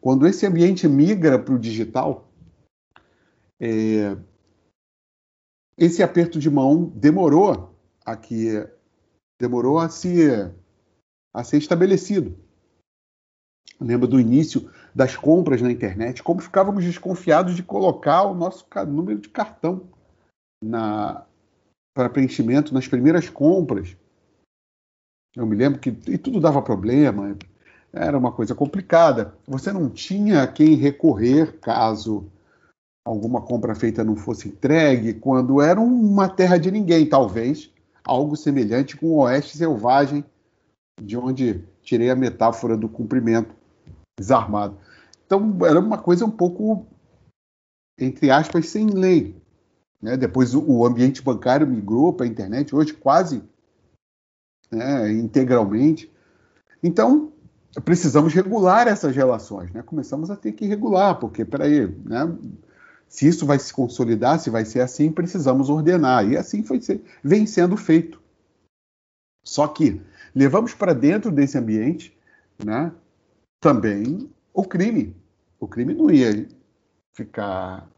quando 0.00 0.26
esse 0.26 0.46
ambiente 0.46 0.88
migra 0.88 1.38
para 1.38 1.54
o 1.54 1.58
digital, 1.58 2.28
é, 3.60 4.16
esse 5.78 6.02
aperto 6.02 6.38
de 6.38 6.50
mão 6.50 6.84
demorou 6.94 7.74
a 8.04 8.16
que 8.16 8.66
demorou 9.38 9.78
a 9.78 9.88
se 9.88 10.50
a 11.36 11.44
ser 11.44 11.58
estabelecido. 11.58 12.34
lembro 13.78 14.08
do 14.08 14.18
início 14.18 14.70
das 14.94 15.14
compras 15.14 15.60
na 15.60 15.70
internet, 15.70 16.22
como 16.22 16.40
ficávamos 16.40 16.82
desconfiados 16.82 17.54
de 17.54 17.62
colocar 17.62 18.22
o 18.22 18.34
nosso 18.34 18.66
número 18.88 19.20
de 19.20 19.28
cartão 19.28 19.82
na 20.64 21.26
para 21.94 22.08
preenchimento 22.08 22.72
nas 22.72 22.88
primeiras 22.88 23.28
compras. 23.28 23.94
Eu 25.34 25.46
me 25.46 25.56
lembro 25.56 25.78
que 25.78 25.90
e 26.08 26.16
tudo 26.16 26.40
dava 26.40 26.62
problema, 26.62 27.36
era 27.92 28.16
uma 28.16 28.32
coisa 28.32 28.54
complicada. 28.54 29.34
Você 29.46 29.72
não 29.72 29.90
tinha 29.90 30.42
a 30.42 30.46
quem 30.46 30.74
recorrer 30.74 31.58
caso 31.60 32.30
alguma 33.04 33.42
compra 33.42 33.74
feita 33.74 34.02
não 34.02 34.16
fosse 34.16 34.48
entregue, 34.48 35.14
quando 35.14 35.60
era 35.60 35.80
uma 35.80 36.28
terra 36.28 36.56
de 36.56 36.70
ninguém, 36.70 37.06
talvez 37.06 37.70
algo 38.04 38.36
semelhante 38.36 38.96
com 38.96 39.06
o 39.06 39.18
oeste 39.18 39.56
selvagem, 39.56 40.24
de 41.00 41.16
onde 41.16 41.64
tirei 41.82 42.10
a 42.10 42.16
metáfora 42.16 42.76
do 42.76 42.88
cumprimento 42.88 43.54
desarmado. 44.18 44.78
Então 45.24 45.58
era 45.64 45.78
uma 45.78 45.98
coisa 45.98 46.24
um 46.24 46.30
pouco, 46.30 46.86
entre 47.98 48.30
aspas, 48.30 48.68
sem 48.68 48.86
lei. 48.86 49.36
Né? 50.00 50.16
Depois 50.16 50.54
o, 50.54 50.86
ambiente 50.86 51.22
bancário 51.22 51.66
migrou 51.66 52.12
para 52.12 52.26
a 52.26 52.28
internet, 52.28 52.74
hoje 52.74 52.94
quase 52.94 53.42
né, 54.70 55.12
integralmente. 55.12 56.10
Então, 56.82 57.32
precisamos 57.84 58.32
regular 58.32 58.86
essas 58.86 59.14
relações, 59.14 59.70
né? 59.72 59.82
Começamos 59.82 60.30
a 60.30 60.36
ter 60.36 60.52
que 60.52 60.66
regular, 60.66 61.18
porque, 61.18 61.44
peraí, 61.44 61.86
né? 62.04 62.36
Se 63.08 63.26
isso 63.26 63.46
vai 63.46 63.58
se 63.58 63.72
consolidar, 63.72 64.38
se 64.38 64.50
vai 64.50 64.64
ser 64.64 64.80
assim, 64.80 65.10
precisamos 65.12 65.70
ordenar. 65.70 66.28
E 66.28 66.36
assim 66.36 66.62
foi 66.62 66.80
ser, 66.80 67.02
vem 67.22 67.46
sendo 67.46 67.76
feito. 67.76 68.20
Só 69.44 69.68
que 69.68 70.00
levamos 70.36 70.74
para 70.74 70.92
dentro 70.92 71.32
desse 71.32 71.56
ambiente 71.56 72.14
né, 72.62 72.92
também 73.58 74.30
o 74.52 74.62
crime. 74.62 75.16
O 75.58 75.66
crime 75.66 75.94
não 75.94 76.10
ia 76.10 76.46
ficar. 77.14 77.88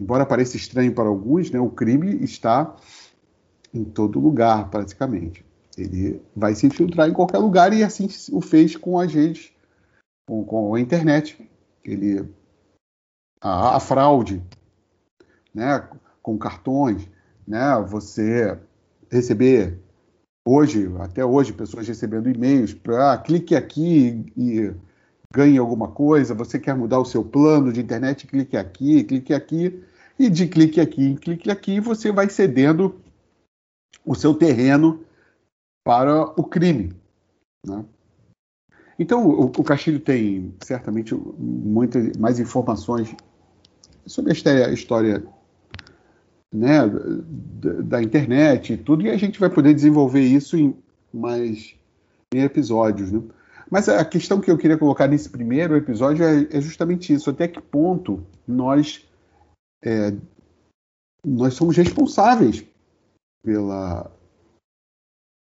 Embora 0.00 0.24
pareça 0.24 0.56
estranho 0.56 0.94
para 0.94 1.08
alguns, 1.08 1.50
né, 1.50 1.58
o 1.58 1.70
crime 1.70 2.22
está 2.22 2.76
em 3.74 3.84
todo 3.84 4.20
lugar, 4.20 4.70
praticamente. 4.70 5.44
Ele 5.76 6.22
vai 6.34 6.54
se 6.54 6.66
infiltrar 6.66 7.08
em 7.08 7.12
qualquer 7.12 7.38
lugar 7.38 7.72
e 7.72 7.82
assim 7.82 8.08
o 8.32 8.40
fez 8.40 8.76
com 8.76 8.98
as 8.98 9.12
redes, 9.12 9.52
com, 10.28 10.44
com 10.44 10.74
a 10.76 10.80
internet. 10.80 11.50
Ele 11.84 12.28
a, 13.40 13.76
a 13.76 13.80
fraude, 13.80 14.40
né, 15.52 15.88
com 16.22 16.38
cartões, 16.38 17.08
né, 17.46 17.74
você 17.88 18.56
receber 19.10 19.80
hoje, 20.48 20.90
até 21.00 21.24
hoje, 21.24 21.52
pessoas 21.52 21.86
recebendo 21.86 22.28
e-mails 22.28 22.72
para 22.72 23.12
ah, 23.12 23.18
clique 23.18 23.54
aqui 23.54 24.32
e 24.36 24.72
ganhe 25.32 25.58
alguma 25.58 25.88
coisa, 25.88 26.34
você 26.34 26.58
quer 26.58 26.74
mudar 26.74 26.98
o 26.98 27.04
seu 27.04 27.22
plano 27.22 27.72
de 27.72 27.80
internet, 27.80 28.26
clique 28.26 28.56
aqui, 28.56 29.04
clique 29.04 29.34
aqui, 29.34 29.82
e 30.18 30.30
de 30.30 30.48
clique 30.48 30.80
aqui 30.80 31.14
clique 31.16 31.50
aqui, 31.50 31.80
você 31.80 32.10
vai 32.10 32.28
cedendo 32.28 32.98
o 34.04 34.14
seu 34.14 34.34
terreno 34.34 35.04
para 35.84 36.22
o 36.40 36.42
crime. 36.42 36.94
Né? 37.66 37.84
Então, 38.98 39.28
o, 39.28 39.44
o 39.44 39.64
Castilho 39.64 40.00
tem 40.00 40.54
certamente 40.64 41.14
muitas 41.14 42.16
mais 42.16 42.40
informações 42.40 43.14
sobre 44.06 44.32
a 44.32 44.72
história 44.72 45.24
né, 46.52 46.80
da, 47.84 48.02
internet 48.02 48.72
e 48.72 48.76
tudo, 48.76 49.02
e 49.02 49.10
a 49.10 49.16
gente 49.16 49.38
vai 49.38 49.50
poder 49.50 49.74
desenvolver 49.74 50.22
isso 50.22 50.56
em 50.56 50.76
mais 51.12 51.76
em 52.34 52.40
episódios. 52.40 53.12
Né? 53.12 53.22
Mas 53.70 53.88
a 53.88 54.04
questão 54.04 54.40
que 54.40 54.50
eu 54.50 54.58
queria 54.58 54.78
colocar 54.78 55.06
nesse 55.06 55.28
primeiro 55.28 55.76
episódio 55.76 56.24
é, 56.24 56.48
é 56.50 56.60
justamente 56.60 57.12
isso: 57.12 57.30
até 57.30 57.46
que 57.46 57.60
ponto 57.60 58.24
nós, 58.46 59.06
é, 59.84 60.14
nós 61.24 61.54
somos 61.54 61.76
responsáveis 61.76 62.64
pela, 63.44 64.10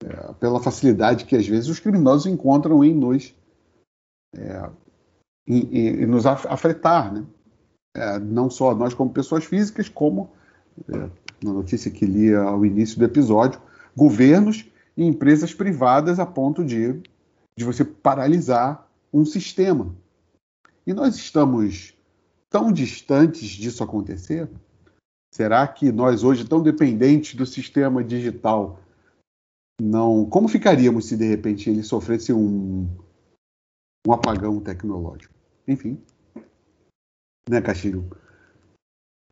é, 0.03 0.33
pela 0.33 0.61
facilidade 0.61 1.25
que 1.25 1.35
às 1.35 1.47
vezes 1.47 1.69
os 1.69 1.79
criminosos 1.79 2.25
encontram 2.25 2.83
em 2.83 2.93
nos, 2.93 3.35
é, 4.35 4.69
em, 5.47 5.59
em, 5.59 5.87
em 6.03 6.05
nos 6.07 6.25
afetar, 6.25 7.13
né? 7.13 7.25
é, 7.97 8.19
não 8.19 8.49
só 8.49 8.75
nós 8.75 8.93
como 8.93 9.11
pessoas 9.11 9.43
físicas, 9.43 9.89
como 9.89 10.29
na 11.43 11.53
notícia 11.53 11.91
que 11.91 12.05
li 12.05 12.33
ao 12.33 12.65
início 12.65 12.97
do 12.97 13.05
episódio, 13.05 13.61
governos 13.95 14.65
e 14.95 15.03
empresas 15.03 15.53
privadas 15.53 16.19
a 16.19 16.25
ponto 16.25 16.63
de, 16.63 16.93
de 17.57 17.63
você 17.65 17.85
paralisar 17.85 18.89
um 19.13 19.25
sistema. 19.25 19.95
E 20.85 20.93
nós 20.93 21.15
estamos 21.15 21.95
tão 22.49 22.71
distantes 22.71 23.49
disso 23.49 23.83
acontecer? 23.83 24.49
Será 25.33 25.67
que 25.67 25.91
nós 25.91 26.23
hoje 26.23 26.47
tão 26.47 26.63
dependentes 26.63 27.35
do 27.35 27.45
sistema 27.45 28.03
digital 28.03 28.79
não, 29.79 30.25
como 30.25 30.47
ficaríamos 30.47 31.05
se 31.05 31.15
de 31.15 31.27
repente 31.27 31.69
ele 31.69 31.83
sofresse 31.83 32.33
um, 32.33 32.89
um 34.07 34.11
apagão 34.11 34.59
tecnológico? 34.59 35.33
Enfim, 35.67 36.01
né, 37.47 37.61
Castilho? 37.61 38.09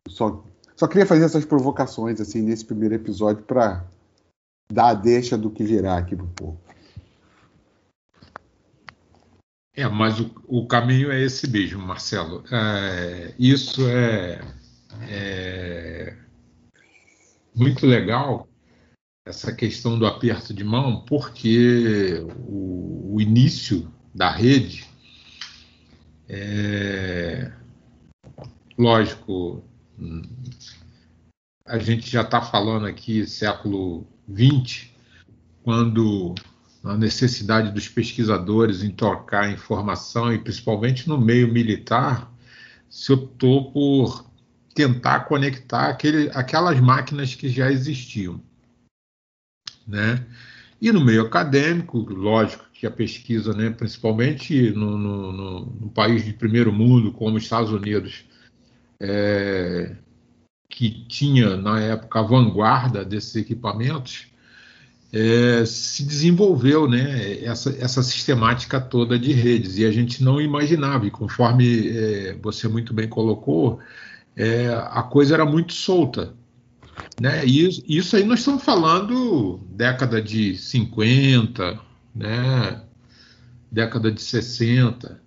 Só, 0.08 0.44
só 0.76 0.86
queria 0.86 1.06
fazer 1.06 1.24
essas 1.24 1.44
provocações 1.44 2.20
assim 2.20 2.42
nesse 2.42 2.64
primeiro 2.64 2.94
episódio 2.94 3.42
para 3.42 3.84
dar 4.70 4.88
a 4.88 4.94
deixa 4.94 5.36
do 5.36 5.50
que 5.50 5.64
virá 5.64 5.96
aqui 5.96 6.14
pro 6.14 6.26
povo. 6.28 6.60
É, 9.74 9.86
mas 9.88 10.20
o, 10.20 10.30
o, 10.46 10.66
caminho 10.66 11.10
é 11.10 11.20
esse 11.20 11.48
mesmo, 11.48 11.82
Marcelo. 11.82 12.44
É, 12.50 13.34
isso 13.38 13.86
é, 13.86 14.40
é, 15.08 16.16
muito 17.54 17.86
legal, 17.86 18.48
essa 19.26 19.52
questão 19.52 19.98
do 19.98 20.06
aperto 20.06 20.54
de 20.54 20.64
mão, 20.64 21.04
porque 21.04 22.24
o, 22.48 23.16
o 23.16 23.20
início 23.20 23.92
da 24.14 24.30
rede 24.30 24.86
é, 26.28 27.52
Lógico, 28.78 29.64
a 31.64 31.78
gente 31.78 32.08
já 32.08 32.22
está 32.22 32.40
falando 32.40 32.86
aqui 32.86 33.26
século 33.26 34.06
XX, 34.32 34.88
quando 35.62 36.34
a 36.84 36.96
necessidade 36.96 37.72
dos 37.72 37.88
pesquisadores 37.88 38.82
em 38.82 38.90
trocar 38.90 39.50
informação, 39.50 40.32
e 40.32 40.38
principalmente 40.38 41.08
no 41.08 41.18
meio 41.18 41.52
militar, 41.52 42.32
se 42.88 43.12
optou 43.12 43.72
por 43.72 44.24
tentar 44.74 45.20
conectar 45.20 45.88
aquele, 45.88 46.30
aquelas 46.34 46.78
máquinas 46.78 47.34
que 47.34 47.48
já 47.48 47.70
existiam. 47.72 48.40
Né? 49.86 50.24
E 50.80 50.92
no 50.92 51.04
meio 51.04 51.22
acadêmico, 51.22 51.98
lógico 51.98 52.64
que 52.72 52.86
a 52.86 52.90
pesquisa, 52.90 53.54
né, 53.54 53.70
principalmente 53.70 54.70
no, 54.72 54.98
no, 54.98 55.32
no, 55.32 55.60
no 55.66 55.90
país 55.90 56.24
de 56.24 56.32
primeiro 56.32 56.72
mundo, 56.72 57.10
como 57.12 57.36
os 57.36 57.42
Estados 57.42 57.70
Unidos, 57.70 58.24
é, 59.00 59.96
que 60.68 60.90
tinha 61.08 61.56
na 61.56 61.80
época 61.80 62.20
a 62.20 62.22
vanguarda 62.22 63.04
desses 63.04 63.34
equipamentos, 63.36 64.26
é, 65.12 65.64
se 65.64 66.04
desenvolveu 66.04 66.88
né, 66.88 67.42
essa, 67.44 67.70
essa 67.78 68.02
sistemática 68.02 68.80
toda 68.80 69.18
de 69.18 69.32
redes. 69.32 69.78
E 69.78 69.84
a 69.84 69.90
gente 69.90 70.22
não 70.22 70.40
imaginava, 70.40 71.06
e 71.06 71.10
conforme 71.10 71.88
é, 71.88 72.38
você 72.42 72.68
muito 72.68 72.92
bem 72.92 73.08
colocou, 73.08 73.78
é, 74.36 74.68
a 74.90 75.02
coisa 75.02 75.34
era 75.34 75.46
muito 75.46 75.72
solta. 75.72 76.34
Né? 77.20 77.46
E 77.46 77.66
isso 77.88 78.16
aí 78.16 78.24
nós 78.24 78.40
estamos 78.40 78.62
falando 78.62 79.60
década 79.70 80.20
de 80.20 80.56
50, 80.56 81.78
né? 82.14 82.82
década 83.70 84.10
de 84.10 84.20
60. 84.20 85.20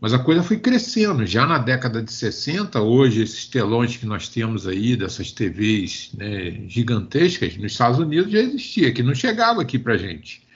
Mas 0.00 0.14
a 0.14 0.18
coisa 0.18 0.42
foi 0.42 0.58
crescendo. 0.58 1.26
Já 1.26 1.46
na 1.46 1.58
década 1.58 2.02
de 2.02 2.12
60, 2.12 2.80
hoje, 2.80 3.22
esses 3.22 3.46
telões 3.46 3.96
que 3.96 4.06
nós 4.06 4.28
temos 4.28 4.66
aí, 4.66 4.96
dessas 4.96 5.32
TVs 5.32 6.12
né, 6.16 6.62
gigantescas, 6.68 7.56
nos 7.56 7.72
Estados 7.72 7.98
Unidos 7.98 8.30
já 8.30 8.38
existia, 8.38 8.92
que 8.92 9.02
não 9.02 9.14
chegava 9.14 9.60
aqui 9.62 9.78
para 9.78 9.98
gente. 9.98 10.46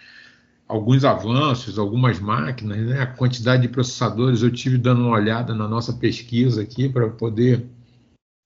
Alguns 0.69 1.05
avanços, 1.05 1.79
algumas 1.79 2.21
máquinas, 2.21 2.79
né, 2.79 3.03
a 3.03 3.07
quantidade 3.07 3.63
de 3.63 3.69
processadores, 3.69 4.43
eu 4.43 4.51
tive 4.51 4.79
dando 4.79 5.03
uma 5.03 5.17
olhada 5.17 5.55
na 5.55 5.67
nossa 5.67 5.93
pesquisa 5.93 6.63
aqui 6.63 6.89
para 6.89 7.09
poder 7.11 7.67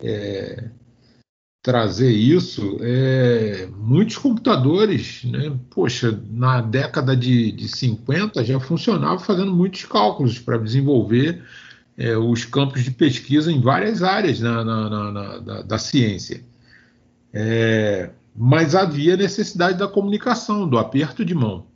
é, 0.02 0.70
trazer 1.66 2.12
isso, 2.12 2.78
é, 2.80 3.68
muitos 3.76 4.16
computadores, 4.18 5.24
né, 5.24 5.52
poxa, 5.68 6.16
na 6.30 6.60
década 6.60 7.16
de, 7.16 7.50
de 7.50 7.66
50 7.66 8.44
já 8.44 8.60
funcionava 8.60 9.18
fazendo 9.18 9.52
muitos 9.52 9.84
cálculos 9.84 10.38
para 10.38 10.58
desenvolver 10.58 11.42
é, 11.98 12.16
os 12.16 12.44
campos 12.44 12.84
de 12.84 12.92
pesquisa 12.92 13.50
em 13.50 13.60
várias 13.60 14.00
áreas 14.00 14.38
na, 14.38 14.64
na, 14.64 15.10
na, 15.10 15.38
da, 15.38 15.62
da, 15.62 15.76
ciência. 15.76 16.40
É, 17.32 18.10
mas 18.32 18.76
havia 18.76 19.16
necessidade 19.16 19.76
da 19.76 19.88
comunicação, 19.88 20.68
do 20.68 20.78
aperto 20.78 21.24
de 21.24 21.34
mão. 21.34 21.66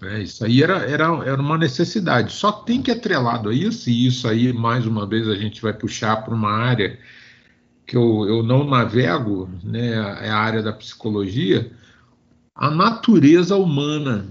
É, 0.00 0.22
isso 0.22 0.44
aí 0.44 0.62
era, 0.62 0.88
era, 0.88 1.06
era 1.26 1.42
uma 1.42 1.58
necessidade. 1.58 2.32
Só 2.32 2.52
tem 2.52 2.80
que 2.80 2.92
atrelado 2.92 3.48
a 3.48 3.52
isso, 3.52 3.90
e 3.90 4.06
isso 4.06 4.28
aí, 4.28 4.52
mais 4.52 4.86
uma 4.86 5.04
vez, 5.04 5.26
a 5.26 5.34
gente 5.34 5.60
vai 5.60 5.72
puxar 5.72 6.22
para 6.22 6.32
uma 6.32 6.52
área 6.52 6.96
que 7.86 7.96
eu, 7.96 8.26
eu 8.26 8.42
não 8.42 8.64
navego, 8.64 9.48
né, 9.62 9.92
é 10.22 10.30
a 10.30 10.36
área 10.36 10.62
da 10.62 10.72
psicologia, 10.72 11.70
a 12.54 12.70
natureza 12.70 13.56
humana, 13.56 14.26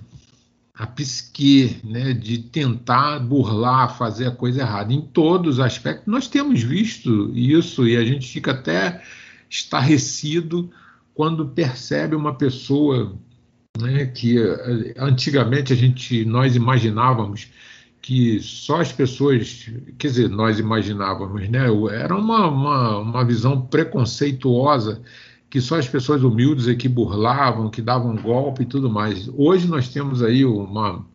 a 0.74 0.88
psique, 0.88 1.78
né, 1.84 2.14
de 2.14 2.40
tentar 2.40 3.20
burlar, 3.20 3.96
fazer 3.96 4.28
a 4.28 4.32
coisa 4.32 4.62
errada. 4.62 4.92
Em 4.92 5.02
todos 5.02 5.56
os 5.56 5.60
aspectos, 5.60 6.08
nós 6.08 6.28
temos 6.28 6.64
visto 6.64 7.32
isso 7.36 7.88
e 7.88 7.96
a 7.96 8.04
gente 8.04 8.28
fica 8.28 8.52
até 8.52 9.04
estarrecido 9.50 10.72
quando 11.14 11.50
percebe 11.50 12.16
uma 12.16 12.34
pessoa 12.34 13.16
né, 13.80 14.08
que 14.08 14.40
eh, 14.40 14.96
antigamente 14.98 15.74
a 15.74 15.76
gente, 15.76 16.26
nós 16.26 16.56
imaginávamos 16.56 17.50
que 18.04 18.42
só 18.42 18.82
as 18.82 18.92
pessoas, 18.92 19.72
quer 19.98 20.10
dizer, 20.10 20.30
nós 20.30 20.60
imaginávamos, 20.60 21.48
né? 21.48 21.62
Era 21.94 22.14
uma, 22.14 22.50
uma, 22.50 22.98
uma 22.98 23.26
visão 23.26 23.62
preconceituosa 23.62 25.02
que 25.50 25.62
só 25.62 25.78
as 25.78 25.88
pessoas 25.88 26.22
humildes 26.22 26.68
é 26.68 26.76
que 26.76 26.90
burlavam, 26.90 27.70
que 27.70 27.82
davam 27.82 28.18
golpe 28.18 28.64
e 28.64 28.66
tudo 28.66 28.90
mais. 28.90 29.30
Hoje 29.38 29.68
nós 29.68 29.88
temos 29.88 30.22
aí 30.22 30.44
uma, 30.44 31.06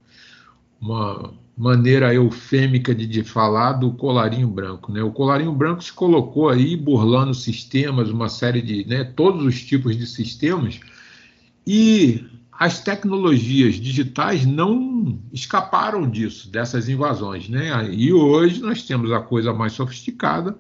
uma 0.80 1.34
maneira 1.54 2.14
eufêmica 2.14 2.94
de, 2.94 3.06
de 3.06 3.22
falar 3.22 3.74
do 3.74 3.92
colarinho 3.92 4.48
branco, 4.48 4.90
né? 4.90 5.02
O 5.02 5.12
colarinho 5.12 5.52
branco 5.52 5.84
se 5.84 5.92
colocou 5.92 6.48
aí 6.48 6.74
burlando 6.74 7.34
sistemas, 7.34 8.08
uma 8.08 8.30
série 8.30 8.62
de, 8.62 8.86
né, 8.86 9.04
todos 9.04 9.44
os 9.44 9.62
tipos 9.62 9.94
de 9.94 10.06
sistemas 10.06 10.80
e 11.66 12.24
as 12.58 12.80
tecnologias 12.80 13.76
digitais 13.76 14.44
não 14.44 15.22
escaparam 15.32 16.10
disso, 16.10 16.50
dessas 16.50 16.88
invasões. 16.88 17.48
Né? 17.48 17.88
E 17.94 18.12
hoje 18.12 18.60
nós 18.60 18.82
temos 18.82 19.12
a 19.12 19.20
coisa 19.20 19.52
mais 19.54 19.74
sofisticada, 19.74 20.58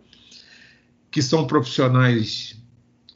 que 1.10 1.20
são 1.20 1.44
profissionais 1.44 2.62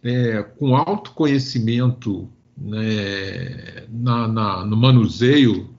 é, 0.03 0.43
com 0.43 0.75
alto 0.75 1.13
conhecimento 1.13 2.29
né, 2.57 3.87
na, 3.89 4.27
na, 4.27 4.65
no 4.65 4.77
manuseio 4.77 5.73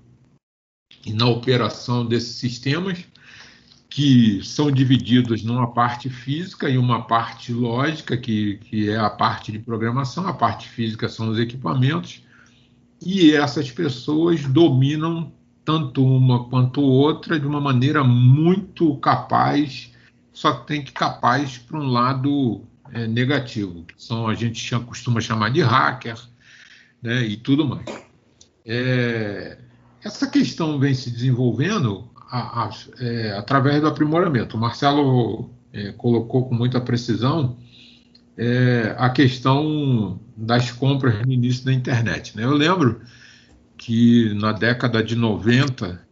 e 1.05 1.11
na 1.11 1.27
operação 1.27 2.05
desses 2.05 2.35
sistemas, 2.35 3.03
que 3.89 4.41
são 4.43 4.71
divididos 4.71 5.43
numa 5.43 5.73
parte 5.73 6.09
física 6.09 6.69
e 6.69 6.77
uma 6.77 7.01
parte 7.01 7.51
lógica, 7.51 8.15
que, 8.15 8.57
que 8.59 8.89
é 8.89 8.97
a 8.97 9.09
parte 9.09 9.51
de 9.51 9.59
programação, 9.59 10.25
a 10.25 10.33
parte 10.33 10.69
física 10.69 11.09
são 11.09 11.27
os 11.29 11.37
equipamentos, 11.37 12.23
e 13.05 13.35
essas 13.35 13.71
pessoas 13.71 14.43
dominam 14.45 15.31
tanto 15.65 16.05
uma 16.05 16.45
quanto 16.45 16.81
outra 16.81 17.39
de 17.39 17.45
uma 17.45 17.61
maneira 17.61 18.03
muito 18.03 18.95
capaz, 18.97 19.91
só 20.31 20.53
que 20.53 20.67
tem 20.67 20.83
que 20.83 20.91
capaz 20.91 21.57
para 21.57 21.79
um 21.79 21.87
lado 21.87 22.61
é, 22.91 23.07
negativo, 23.07 23.83
que 23.83 23.93
são 23.97 24.27
a 24.27 24.33
gente 24.33 24.77
costuma 24.79 25.21
chamar 25.21 25.49
de 25.49 25.61
hacker, 25.61 26.17
né, 27.01 27.25
e 27.25 27.37
tudo 27.37 27.67
mais. 27.67 27.85
É, 28.65 29.57
essa 30.03 30.27
questão 30.27 30.79
vem 30.79 30.93
se 30.93 31.11
desenvolvendo 31.11 32.09
a, 32.29 32.65
a, 32.65 32.69
é, 32.99 33.37
através 33.37 33.81
do 33.81 33.87
aprimoramento. 33.87 34.57
O 34.57 34.59
Marcelo 34.59 35.49
é, 35.71 35.91
colocou 35.93 36.47
com 36.47 36.55
muita 36.55 36.79
precisão 36.79 37.57
é, 38.37 38.95
a 38.97 39.09
questão 39.09 40.19
das 40.35 40.71
compras 40.71 41.25
no 41.25 41.31
início 41.31 41.65
da 41.65 41.73
internet. 41.73 42.35
Né? 42.35 42.43
Eu 42.43 42.53
lembro 42.53 43.01
que 43.77 44.33
na 44.35 44.51
década 44.51 45.03
de 45.03 45.15
90 45.15 46.05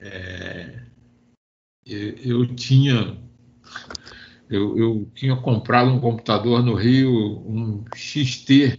é, 0.00 0.82
eu, 1.86 2.46
tinha 2.54 3.18
eu, 4.48 4.76
eu, 4.76 5.10
tinha 5.14 5.36
comprado 5.36 5.90
um 5.90 6.00
computador 6.00 6.62
no 6.62 6.74
Rio, 6.74 7.12
um 7.46 7.84
XT. 7.94 8.78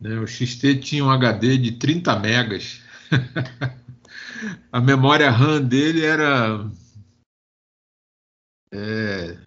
Né? 0.00 0.18
O 0.20 0.26
XT 0.26 0.76
tinha 0.76 1.04
um 1.04 1.10
HD 1.10 1.56
de 1.56 1.72
30 1.72 2.18
megas. 2.18 2.82
a 4.70 4.80
memória 4.80 5.30
RAM 5.30 5.62
dele 5.62 6.04
era. 6.04 6.70
É, 8.70 9.38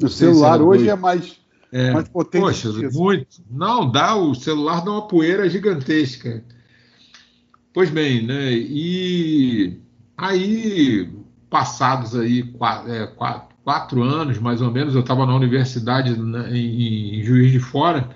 o 0.00 0.08
celular 0.08 0.62
hoje 0.62 0.88
é 0.88 0.96
mais 0.96 1.41
é, 1.72 1.90
mais 1.90 2.06
potente. 2.06 2.42
Poxa, 2.42 2.68
muito. 2.92 3.42
Não, 3.50 3.90
dá, 3.90 4.14
o 4.14 4.34
celular 4.34 4.84
dá 4.84 4.90
uma 4.90 5.08
poeira 5.08 5.48
gigantesca. 5.48 6.44
Pois 7.72 7.88
bem, 7.88 8.26
né? 8.26 8.52
E 8.52 9.80
aí, 10.16 11.10
passados 11.48 12.14
aí 12.14 12.42
quatro, 12.42 12.92
é, 12.92 13.06
quatro, 13.06 13.56
quatro 13.64 14.02
anos, 14.02 14.38
mais 14.38 14.60
ou 14.60 14.70
menos, 14.70 14.94
eu 14.94 15.00
estava 15.00 15.24
na 15.24 15.34
universidade 15.34 16.14
né, 16.14 16.54
em, 16.54 17.20
em 17.20 17.24
Juiz 17.24 17.50
de 17.50 17.58
Fora 17.58 18.10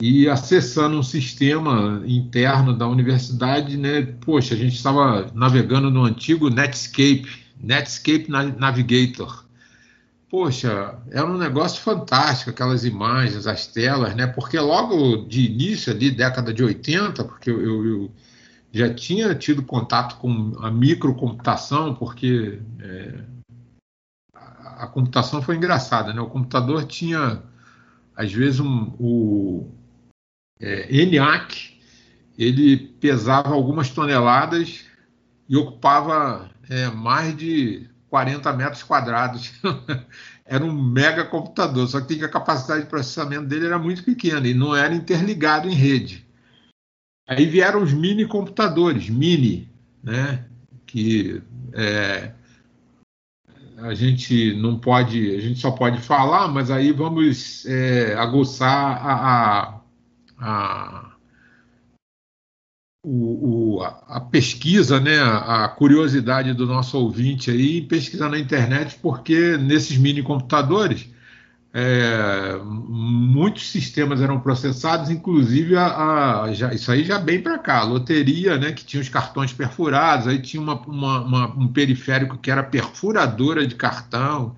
e 0.00 0.28
acessando 0.28 0.96
um 0.96 1.02
sistema 1.02 2.02
interno 2.06 2.72
da 2.72 2.86
universidade, 2.86 3.76
né? 3.76 4.02
Poxa, 4.20 4.54
a 4.54 4.56
gente 4.56 4.76
estava 4.76 5.26
navegando 5.34 5.90
no 5.90 6.04
antigo 6.04 6.48
Netscape, 6.48 7.28
Netscape 7.60 8.28
Navigator 8.30 9.49
poxa, 10.30 10.96
era 11.10 11.26
um 11.26 11.36
negócio 11.36 11.82
fantástico, 11.82 12.50
aquelas 12.50 12.84
imagens, 12.84 13.48
as 13.48 13.66
telas, 13.66 14.14
né? 14.14 14.28
Porque 14.28 14.58
logo 14.58 15.26
de 15.26 15.50
início 15.50 15.92
ali, 15.92 16.08
década 16.10 16.54
de 16.54 16.62
80, 16.62 17.24
porque 17.24 17.50
eu, 17.50 17.84
eu 17.84 18.12
já 18.72 18.94
tinha 18.94 19.34
tido 19.34 19.64
contato 19.64 20.16
com 20.18 20.52
a 20.60 20.70
microcomputação, 20.70 21.96
porque 21.96 22.60
é, 22.78 23.24
a, 24.32 24.84
a, 24.84 24.86
computação 24.86 25.42
foi 25.42 25.56
engraçada, 25.56 26.14
né? 26.14 26.20
O 26.20 26.30
computador 26.30 26.84
tinha, 26.84 27.42
às 28.16 28.32
vezes, 28.32 28.60
um, 28.60 28.94
o 29.00 29.68
é, 30.60 30.94
ENIAC, 30.94 31.80
ele 32.38 32.76
pesava 32.78 33.52
algumas 33.52 33.90
toneladas 33.90 34.84
e 35.48 35.56
ocupava 35.56 36.48
é, 36.68 36.88
mais 36.88 37.36
de 37.36 37.89
40 38.10 38.52
metros 38.52 38.82
quadrados. 38.82 39.52
era 40.44 40.64
um 40.64 40.72
mega 40.72 41.24
computador, 41.24 41.86
só 41.86 42.00
que 42.00 42.22
a 42.24 42.28
capacidade 42.28 42.82
de 42.82 42.88
processamento 42.88 43.46
dele 43.46 43.66
era 43.66 43.78
muito 43.78 44.02
pequena 44.02 44.46
e 44.48 44.52
não 44.52 44.74
era 44.74 44.92
interligado 44.92 45.68
em 45.68 45.74
rede. 45.74 46.26
Aí 47.26 47.46
vieram 47.46 47.80
os 47.80 47.92
mini 47.92 48.26
computadores, 48.26 49.08
mini, 49.08 49.70
né? 50.02 50.44
Que 50.84 51.40
é, 51.72 52.32
a 53.78 53.94
gente 53.94 54.54
não 54.56 54.76
pode, 54.76 55.36
a 55.36 55.40
gente 55.40 55.60
só 55.60 55.70
pode 55.70 56.00
falar, 56.00 56.48
mas 56.48 56.68
aí 56.68 56.90
vamos 56.90 57.64
é, 57.66 58.14
aguçar 58.14 59.06
a, 59.06 59.12
a, 59.14 59.80
a 60.40 61.09
o, 63.02 63.78
o, 63.78 63.82
a 63.82 64.20
pesquisa, 64.20 65.00
né, 65.00 65.18
a 65.20 65.68
curiosidade 65.68 66.52
do 66.52 66.66
nosso 66.66 66.98
ouvinte 66.98 67.50
aí, 67.50 67.80
pesquisar 67.82 68.28
na 68.28 68.38
internet, 68.38 68.98
porque 69.00 69.56
nesses 69.56 69.96
mini 69.96 70.22
computadores 70.22 71.08
é, 71.72 72.58
muitos 72.64 73.70
sistemas 73.70 74.20
eram 74.20 74.40
processados, 74.40 75.08
inclusive 75.08 75.76
a, 75.76 76.42
a 76.42 76.52
já, 76.52 76.74
isso 76.74 76.90
aí 76.92 77.04
já 77.04 77.18
bem 77.18 77.40
para 77.40 77.58
cá, 77.58 77.80
a 77.80 77.84
loteria, 77.84 78.58
né, 78.58 78.72
que 78.72 78.84
tinha 78.84 79.00
os 79.00 79.08
cartões 79.08 79.52
perfurados, 79.52 80.26
aí 80.26 80.40
tinha 80.40 80.62
uma, 80.62 80.74
uma, 80.82 81.20
uma, 81.22 81.46
um 81.56 81.68
periférico 81.68 82.36
que 82.38 82.50
era 82.50 82.62
perfuradora 82.62 83.66
de 83.66 83.76
cartão, 83.76 84.56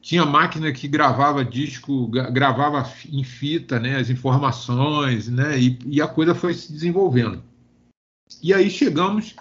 tinha 0.00 0.24
máquina 0.24 0.72
que 0.72 0.88
gravava 0.88 1.44
disco, 1.44 2.08
gravava 2.08 2.88
em 3.12 3.24
fita 3.24 3.78
né, 3.78 3.96
as 3.96 4.10
informações, 4.10 5.28
né, 5.28 5.58
e, 5.58 5.78
e 5.86 6.02
a 6.02 6.08
coisa 6.08 6.34
foi 6.34 6.54
se 6.54 6.72
desenvolvendo. 6.72 7.42
E 8.42 8.52
aí 8.52 8.70
chegamos 8.70 9.34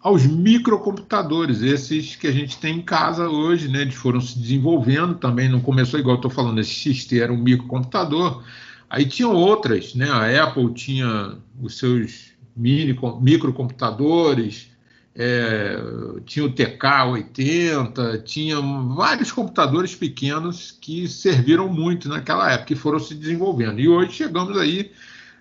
aos 0.00 0.24
microcomputadores, 0.26 1.60
esses 1.60 2.16
que 2.16 2.26
a 2.26 2.32
gente 2.32 2.58
tem 2.58 2.76
em 2.78 2.82
casa 2.82 3.28
hoje, 3.28 3.68
né? 3.68 3.82
Eles 3.82 3.94
foram 3.94 4.20
se 4.20 4.38
desenvolvendo 4.38 5.14
também, 5.16 5.48
não 5.48 5.60
começou 5.60 5.98
igual 5.98 6.16
estou 6.16 6.30
falando, 6.30 6.60
esse 6.60 6.94
XT 6.94 7.20
era 7.20 7.32
um 7.32 7.36
microcomputador. 7.36 8.42
Aí 8.88 9.06
tinham 9.06 9.34
outras, 9.34 9.94
né? 9.94 10.08
A 10.08 10.44
Apple 10.44 10.72
tinha 10.72 11.36
os 11.60 11.76
seus 11.76 12.32
mini, 12.56 12.98
microcomputadores, 13.20 14.70
é, 15.14 15.76
tinha 16.24 16.46
o 16.46 16.52
TK-80, 16.52 18.22
tinha 18.22 18.60
vários 18.60 19.32
computadores 19.32 19.94
pequenos 19.94 20.70
que 20.80 21.08
serviram 21.08 21.68
muito 21.68 22.08
naquela 22.08 22.52
época 22.52 22.72
e 22.72 22.76
foram 22.76 23.00
se 23.00 23.14
desenvolvendo. 23.16 23.80
E 23.80 23.88
hoje 23.88 24.12
chegamos 24.12 24.56
aí 24.56 24.92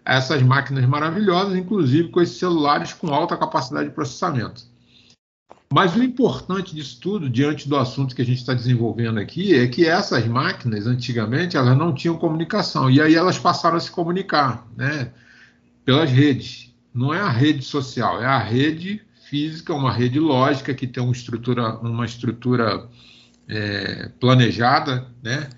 essas 0.08 0.42
máquinas 0.42 0.86
maravilhosas, 0.86 1.58
inclusive 1.58 2.10
com 2.10 2.22
esses 2.22 2.38
celulares 2.38 2.94
com 2.94 3.14
alta 3.14 3.36
capacidade 3.36 3.90
de 3.90 3.96
processamento. 3.96 4.64
Mas 5.72 5.94
o 5.96 6.02
importante 6.02 6.74
disso 6.74 6.98
tudo, 7.02 7.30
diante 7.30 7.68
do 7.68 7.76
assunto 7.76 8.16
que 8.16 8.22
a 8.22 8.26
gente 8.26 8.38
está 8.38 8.54
desenvolvendo 8.54 9.20
aqui, 9.20 9.54
é 9.54 9.68
que 9.68 9.86
essas 9.86 10.26
máquinas, 10.26 10.88
antigamente, 10.88 11.58
elas 11.58 11.78
não 11.78 11.94
tinham 11.94 12.18
comunicação. 12.18 12.90
E 12.90 13.02
aí 13.02 13.16
elas 13.16 13.38
passaram 13.38 13.76
a 13.76 13.80
se 13.82 13.92
comunicar 13.92 14.66
né, 14.78 15.12
pelas 15.84 16.10
redes. 16.10 16.74
Não 16.94 17.14
é 17.14 17.20
a 17.20 17.30
rede 17.30 17.64
social, 17.66 18.22
é 18.22 18.26
a 18.26 18.40
rede 18.40 19.02
física, 19.30 19.74
uma 19.74 19.92
rede 19.92 20.22
lógica 20.22 20.74
que 20.74 20.88
tem 20.88 21.04
uma 21.04 21.12
estrutura, 21.12 21.78
uma 21.80 22.06
estrutura 22.06 22.88
é, 23.46 24.10
planejada, 24.22 25.06
né? 25.22 25.50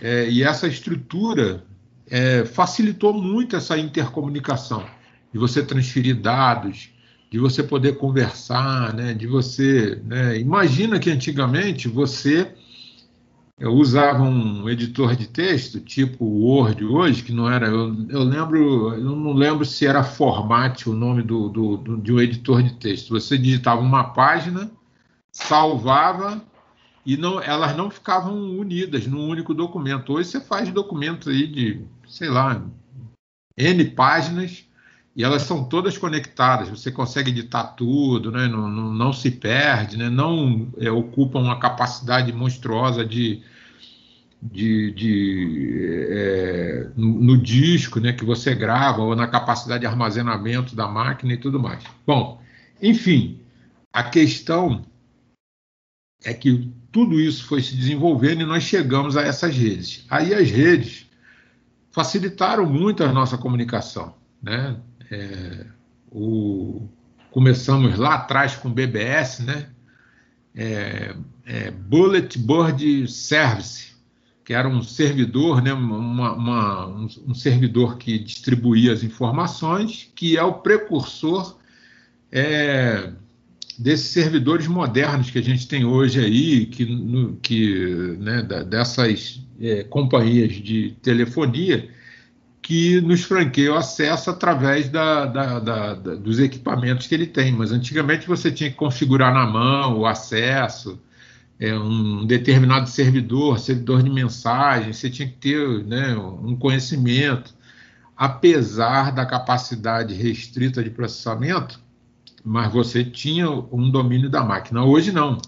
É, 0.00 0.28
e 0.28 0.42
essa 0.42 0.66
estrutura 0.66 1.64
é, 2.10 2.44
facilitou 2.44 3.12
muito 3.12 3.56
essa 3.56 3.78
intercomunicação, 3.78 4.84
de 5.32 5.38
você 5.38 5.64
transferir 5.64 6.20
dados, 6.20 6.90
de 7.30 7.38
você 7.38 7.62
poder 7.62 7.98
conversar, 7.98 8.94
né? 8.94 9.12
De 9.14 9.26
você, 9.26 10.00
né? 10.04 10.38
imagina 10.38 10.98
que 10.98 11.10
antigamente 11.10 11.88
você 11.88 12.54
eu 13.58 13.72
usava 13.72 14.22
um 14.22 14.68
editor 14.68 15.14
de 15.14 15.28
texto, 15.28 15.78
tipo 15.80 16.24
Word 16.24 16.84
hoje, 16.84 17.22
que 17.22 17.32
não 17.32 17.48
era. 17.48 17.68
Eu, 17.68 17.94
eu 18.08 18.22
lembro, 18.24 18.94
eu 18.94 19.00
não 19.00 19.32
lembro 19.32 19.64
se 19.64 19.86
era 19.86 20.02
Format 20.02 20.86
o 20.86 20.92
nome 20.92 21.22
do, 21.22 21.48
do, 21.48 21.76
do, 21.76 21.96
de 21.98 22.12
um 22.12 22.20
editor 22.20 22.62
de 22.62 22.74
texto. 22.74 23.10
Você 23.10 23.38
digitava 23.38 23.80
uma 23.80 24.04
página, 24.12 24.70
salvava 25.30 26.42
e 27.06 27.16
não, 27.16 27.40
elas 27.40 27.76
não 27.76 27.90
ficavam 27.90 28.34
unidas 28.58 29.06
num 29.06 29.28
único 29.28 29.54
documento. 29.54 30.12
Hoje 30.12 30.30
você 30.30 30.40
faz 30.40 30.68
documentos 30.70 31.28
aí 31.28 31.46
de, 31.46 31.84
sei 32.06 32.28
lá, 32.28 32.62
N 33.56 33.84
páginas 33.90 34.64
e 35.16 35.22
elas 35.22 35.42
são 35.42 35.64
todas 35.64 35.96
conectadas. 35.96 36.68
Você 36.68 36.90
consegue 36.90 37.30
editar 37.30 37.64
tudo, 37.64 38.32
né? 38.32 38.48
não, 38.48 38.68
não, 38.68 38.92
não 38.92 39.12
se 39.12 39.30
perde, 39.30 39.96
né? 39.96 40.10
não 40.10 40.72
é, 40.78 40.90
ocupa 40.90 41.38
uma 41.38 41.58
capacidade 41.58 42.32
monstruosa 42.32 43.04
de, 43.04 43.42
de, 44.42 44.90
de 44.92 46.08
é, 46.10 46.90
no, 46.96 47.20
no, 47.20 47.38
disco 47.38 48.00
né? 48.00 48.12
que 48.12 48.24
você 48.24 48.54
grava 48.54 49.02
ou 49.02 49.14
na 49.14 49.28
capacidade 49.28 49.82
de 49.82 49.86
armazenamento 49.86 50.74
da 50.74 50.88
máquina 50.88 51.32
e 51.32 51.38
tudo 51.38 51.60
mais. 51.60 51.84
Bom, 52.04 52.42
enfim, 52.82 53.40
a 53.92 54.02
questão 54.02 54.84
é 56.24 56.34
que 56.34 56.72
tudo 56.90 57.20
isso 57.20 57.44
foi 57.44 57.62
se 57.62 57.76
desenvolvendo 57.76 58.40
e 58.40 58.46
nós 58.46 58.64
chegamos 58.64 59.16
a 59.16 59.22
essas 59.22 59.56
redes. 59.56 60.04
Aí 60.10 60.34
as 60.34 60.50
redes 60.50 61.06
facilitaram 61.94 62.66
muito 62.66 63.04
a 63.04 63.12
nossa 63.12 63.38
comunicação, 63.38 64.16
né? 64.42 64.76
É, 65.08 65.64
o, 66.10 66.88
começamos 67.30 67.96
lá 67.96 68.16
atrás 68.16 68.56
com 68.56 68.68
BBS, 68.68 69.44
né? 69.44 69.70
É, 70.56 71.14
é, 71.46 71.70
Bullet 71.70 72.36
Board 72.36 73.06
Service, 73.06 73.92
que 74.44 74.52
era 74.52 74.68
um 74.68 74.82
servidor, 74.82 75.62
né? 75.62 75.72
Uma, 75.72 76.32
uma, 76.32 76.86
um, 76.88 77.06
um, 77.28 77.34
servidor 77.34 77.96
que 77.96 78.18
distribuía 78.18 78.92
as 78.92 79.04
informações, 79.04 80.10
que 80.16 80.36
é 80.36 80.42
o 80.42 80.54
precursor 80.54 81.56
é, 82.32 83.12
desses 83.78 84.08
servidores 84.08 84.66
modernos 84.66 85.30
que 85.30 85.38
a 85.38 85.42
gente 85.42 85.66
tem 85.66 85.84
hoje 85.84 86.20
aí, 86.20 86.66
que, 86.66 86.84
no, 86.84 87.36
que 87.36 88.16
né, 88.20 88.42
dessas 88.42 89.40
é, 89.60 89.84
companhias 89.84 90.52
de 90.52 90.96
telefonia 91.02 91.88
que 92.64 92.98
nos 93.02 93.22
franqueia 93.22 93.74
o 93.74 93.76
acesso 93.76 94.30
através 94.30 94.88
da, 94.88 95.26
da, 95.26 95.58
da, 95.60 95.94
dos 95.94 96.38
equipamentos 96.38 97.06
que 97.06 97.14
ele 97.14 97.26
tem. 97.26 97.52
Mas 97.52 97.72
antigamente 97.72 98.26
você 98.26 98.50
tinha 98.50 98.70
que 98.70 98.76
configurar 98.76 99.34
na 99.34 99.46
mão 99.46 99.98
o 99.98 100.06
acesso, 100.06 100.98
é, 101.60 101.74
um 101.78 102.24
determinado 102.24 102.88
servidor, 102.88 103.58
servidor 103.58 104.02
de 104.02 104.08
mensagem, 104.08 104.94
você 104.94 105.10
tinha 105.10 105.28
que 105.28 105.34
ter 105.34 105.84
né, 105.84 106.16
um 106.16 106.56
conhecimento. 106.56 107.54
Apesar 108.16 109.12
da 109.12 109.26
capacidade 109.26 110.14
restrita 110.14 110.82
de 110.82 110.88
processamento, 110.88 111.83
mas 112.44 112.70
você 112.70 113.02
tinha 113.02 113.48
um 113.50 113.90
domínio 113.90 114.28
da 114.28 114.44
máquina. 114.44 114.84
Hoje 114.84 115.10
não. 115.10 115.40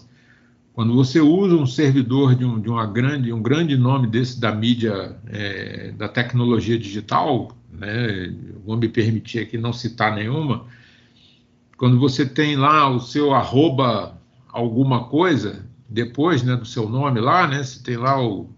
Quando 0.73 0.95
você 0.95 1.19
usa 1.19 1.55
um 1.55 1.65
servidor 1.65 2.35
de, 2.35 2.43
um, 2.43 2.59
de 2.59 2.69
uma 2.69 2.85
grande, 2.85 3.31
um 3.31 3.41
grande 3.41 3.77
nome 3.77 4.07
desse 4.07 4.39
da 4.39 4.51
mídia, 4.51 5.15
é, 5.27 5.91
da 5.91 6.07
tecnologia 6.07 6.77
digital, 6.77 7.51
né, 7.71 8.33
vou 8.65 8.77
me 8.77 8.89
permitir 8.89 9.39
aqui 9.39 9.57
não 9.57 9.73
citar 9.73 10.13
nenhuma, 10.15 10.65
quando 11.77 11.99
você 11.99 12.25
tem 12.25 12.55
lá 12.55 12.89
o 12.89 12.99
seu 12.99 13.33
arroba 13.33 14.19
alguma 14.49 15.05
coisa, 15.05 15.67
depois 15.87 16.41
né, 16.43 16.55
do 16.55 16.65
seu 16.65 16.89
nome 16.89 17.19
lá, 17.19 17.47
né, 17.47 17.63
você 17.63 17.81
tem 17.81 17.97
lá 17.97 18.23
o, 18.23 18.49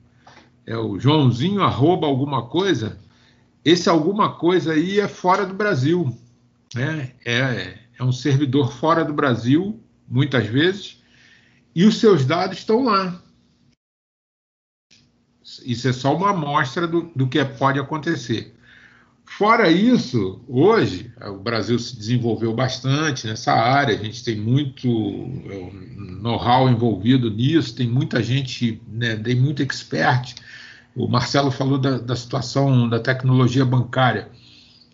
é 0.66 0.78
o 0.78 1.00
Joãozinho 1.00 1.62
arroba 1.62 2.08
alguma 2.08 2.44
coisa, 2.44 2.98
esse 3.64 3.90
alguma 3.90 4.30
coisa 4.34 4.74
aí 4.74 5.00
é 5.00 5.08
fora 5.08 5.46
do 5.46 5.54
Brasil. 5.54 6.16
Né? 6.74 7.12
É, 7.26 7.78
é 8.00 8.04
um 8.04 8.12
servidor 8.14 8.72
fora 8.72 9.04
do 9.04 9.14
Brasil, 9.14 9.84
muitas 10.08 10.48
vezes, 10.48 11.04
e 11.76 11.86
os 11.86 12.00
seus 12.00 12.26
dados 12.26 12.58
estão 12.58 12.86
lá. 12.86 13.22
Isso 15.66 15.88
é 15.88 15.94
só 15.94 16.16
uma 16.16 16.30
amostra 16.30 16.88
do, 16.88 17.12
do 17.16 17.28
que 17.28 17.44
pode 17.44 17.80
acontecer. 17.80 18.56
Fora 19.26 19.70
isso, 19.70 20.42
hoje 20.48 21.14
o 21.22 21.38
Brasil 21.38 21.78
se 21.78 21.96
desenvolveu 21.96 22.54
bastante 22.54 23.28
nessa 23.28 23.54
área, 23.54 23.96
a 23.96 24.04
gente 24.04 24.24
tem 24.24 24.36
muito 24.36 24.88
é, 25.46 25.72
know-how 26.20 26.68
envolvido 26.68 27.30
nisso, 27.30 27.76
tem 27.76 27.88
muita 27.88 28.24
gente, 28.24 28.82
né, 28.88 29.16
tem 29.18 29.36
muito 29.36 29.62
expert. 29.62 30.36
O 30.96 31.08
Marcelo 31.08 31.52
falou 31.52 31.78
da, 31.78 32.00
da 32.00 32.16
situação 32.16 32.90
da 32.90 33.00
tecnologia 33.00 33.64
bancária. 33.64 34.30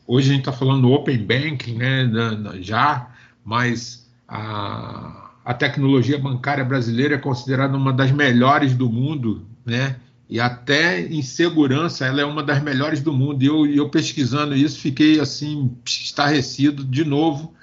Hoje 0.08 0.30
a 0.30 0.34
gente 0.34 0.42
está 0.42 0.52
falando 0.52 0.84
do 0.84 0.92
Open 0.92 1.18
Banking, 1.18 1.76
né, 1.76 2.10
já, 2.62 3.10
mas 3.44 4.08
a, 4.28 5.32
a 5.44 5.54
tecnologia 5.54 6.20
bancária 6.20 6.64
brasileira 6.64 7.16
é 7.16 7.18
considerada 7.18 7.76
uma 7.76 7.92
das 7.92 8.12
melhores 8.12 8.76
do 8.76 8.90
mundo, 8.90 9.46
né? 9.66 9.98
E 10.28 10.40
até 10.40 11.02
em 11.02 11.22
segurança 11.22 12.06
ela 12.06 12.22
é 12.22 12.26
uma 12.26 12.42
das 12.42 12.62
melhores 12.62 13.02
do 13.02 13.14
mundo. 13.14 13.44
E 13.44 13.46
eu, 13.46 13.66
eu 13.66 13.90
pesquisando 13.90 14.56
isso 14.56 14.80
fiquei 14.80 15.20
assim 15.20 15.72
estarrecido 15.86 16.84
de 16.84 17.06
novo, 17.06 17.54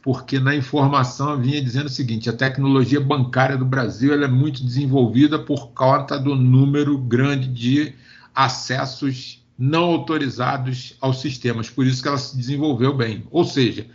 porque 0.00 0.38
na 0.38 0.54
informação 0.54 1.40
vinha 1.40 1.60
dizendo 1.60 1.86
o 1.86 1.90
seguinte: 1.90 2.30
a 2.30 2.32
tecnologia 2.32 3.00
bancária 3.00 3.56
do 3.56 3.64
Brasil 3.64 4.12
é 4.22 4.28
muito 4.28 4.64
desenvolvida 4.64 5.38
por 5.38 5.70
conta 5.72 6.18
do 6.18 6.36
número 6.36 6.96
grande 6.98 7.48
de 7.48 7.94
acessos 8.32 9.43
não 9.58 9.84
autorizados 9.84 10.96
aos 11.00 11.20
sistemas, 11.20 11.70
por 11.70 11.86
isso 11.86 12.02
que 12.02 12.08
ela 12.08 12.18
se 12.18 12.36
desenvolveu 12.36 12.94
bem. 12.94 13.24
Ou 13.30 13.44
seja, 13.44 13.86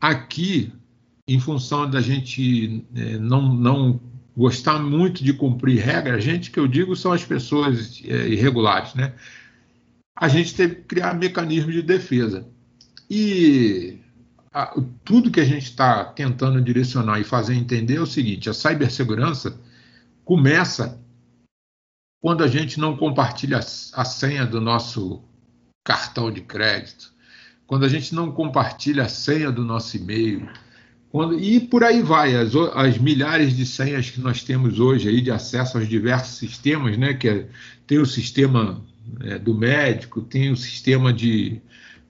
aqui 0.00 0.72
em 1.26 1.38
função 1.38 1.88
da 1.88 2.00
gente 2.00 2.84
é, 2.94 3.18
não, 3.18 3.54
não 3.54 4.00
gostar 4.36 4.78
muito 4.78 5.22
de 5.22 5.32
cumprir 5.32 5.80
regras, 5.80 6.24
gente 6.24 6.50
que 6.50 6.60
eu 6.60 6.68
digo 6.68 6.94
são 6.94 7.12
as 7.12 7.24
pessoas 7.24 8.02
é, 8.06 8.28
irregulares, 8.28 8.94
né? 8.94 9.12
A 10.16 10.28
gente 10.28 10.54
teve 10.54 10.76
que 10.76 10.82
criar 10.82 11.14
mecanismos 11.14 11.74
de 11.74 11.82
defesa. 11.82 12.46
E 13.10 13.98
a, 14.52 14.74
tudo 15.04 15.30
que 15.30 15.40
a 15.40 15.44
gente 15.44 15.64
está 15.64 16.04
tentando 16.04 16.60
direcionar 16.60 17.20
e 17.20 17.24
fazer 17.24 17.54
entender 17.54 17.96
é 17.96 18.00
o 18.00 18.06
seguinte: 18.06 18.48
a 18.48 18.54
cibersegurança 18.54 19.58
começa 20.24 21.00
quando 22.20 22.42
a 22.42 22.48
gente 22.48 22.80
não 22.80 22.96
compartilha 22.96 23.58
a 23.58 24.04
senha 24.04 24.44
do 24.44 24.60
nosso 24.60 25.22
cartão 25.84 26.30
de 26.30 26.40
crédito, 26.40 27.12
quando 27.66 27.84
a 27.84 27.88
gente 27.88 28.14
não 28.14 28.32
compartilha 28.32 29.04
a 29.04 29.08
senha 29.08 29.52
do 29.52 29.64
nosso 29.64 29.96
e-mail, 29.96 30.48
Quando, 31.10 31.38
e 31.38 31.58
por 31.60 31.82
aí 31.84 32.02
vai, 32.02 32.34
as, 32.36 32.54
as, 32.74 32.98
milhares 32.98 33.56
de 33.56 33.64
senhas 33.64 34.10
que 34.10 34.20
nós 34.20 34.42
temos 34.42 34.78
hoje 34.78 35.08
aí 35.08 35.20
de 35.20 35.30
acesso 35.30 35.78
aos 35.78 35.88
diversos 35.88 36.36
sistemas, 36.36 36.98
né? 36.98 37.14
Que 37.14 37.28
é, 37.28 37.48
tem 37.86 37.98
o 37.98 38.06
sistema 38.06 38.82
é, 39.20 39.38
do 39.38 39.54
médico, 39.54 40.20
tem 40.20 40.50
o 40.50 40.56
sistema 40.56 41.12
de, 41.12 41.60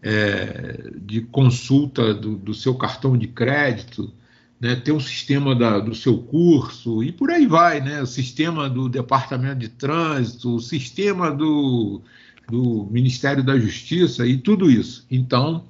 é, 0.02 0.90
de 1.00 1.20
consulta 1.20 2.12
do, 2.12 2.36
do, 2.36 2.54
seu 2.54 2.74
cartão 2.74 3.16
de 3.16 3.28
crédito, 3.28 4.12
né? 4.60 4.76
tem 4.76 4.94
o 4.94 5.00
sistema 5.00 5.54
da, 5.54 5.78
do 5.78 5.94
seu 5.94 6.22
curso 6.22 7.02
e 7.02 7.12
por 7.12 7.30
aí 7.30 7.46
vai, 7.46 7.80
né? 7.80 8.02
O 8.02 8.06
sistema 8.06 8.68
do 8.68 8.88
Departamento 8.88 9.60
de 9.60 9.68
Trânsito, 9.68 10.56
o 10.56 10.60
sistema 10.60 11.30
do, 11.30 12.02
do 12.48 12.86
Ministério 12.90 13.44
da 13.44 13.58
Justiça 13.58 14.26
e 14.26 14.36
tudo 14.36 14.70
isso. 14.70 15.06
Então, 15.10 15.68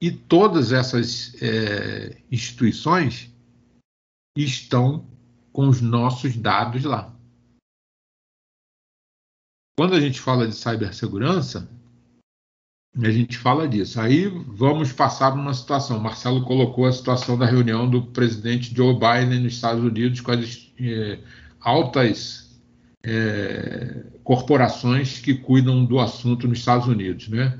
e 0.00 0.10
todas 0.10 0.72
essas 0.72 1.34
é, 1.42 2.22
instituições 2.30 3.30
estão 4.36 5.06
com 5.52 5.68
os 5.68 5.80
nossos 5.80 6.36
dados 6.36 6.84
lá. 6.84 7.14
Quando 9.76 9.94
a 9.94 10.00
gente 10.00 10.20
fala 10.20 10.46
de 10.46 10.54
cibersegurança, 10.54 11.68
a 12.96 13.10
gente 13.10 13.38
fala 13.38 13.68
disso. 13.68 14.00
Aí 14.00 14.26
vamos 14.26 14.92
passar 14.92 15.32
uma 15.32 15.54
situação. 15.54 15.98
O 15.98 16.02
Marcelo 16.02 16.42
colocou 16.44 16.86
a 16.86 16.92
situação 16.92 17.38
da 17.38 17.46
reunião 17.46 17.88
do 17.88 18.02
presidente 18.02 18.74
Joe 18.74 18.94
Biden 18.94 19.40
nos 19.40 19.54
Estados 19.54 19.82
Unidos 19.82 20.20
com 20.20 20.32
as 20.32 20.72
é, 20.78 21.18
altas 21.60 22.60
é, 23.04 24.04
corporações 24.24 25.18
que 25.18 25.34
cuidam 25.34 25.84
do 25.84 25.98
assunto 25.98 26.48
nos 26.48 26.58
Estados 26.58 26.86
Unidos, 26.86 27.28
né? 27.28 27.58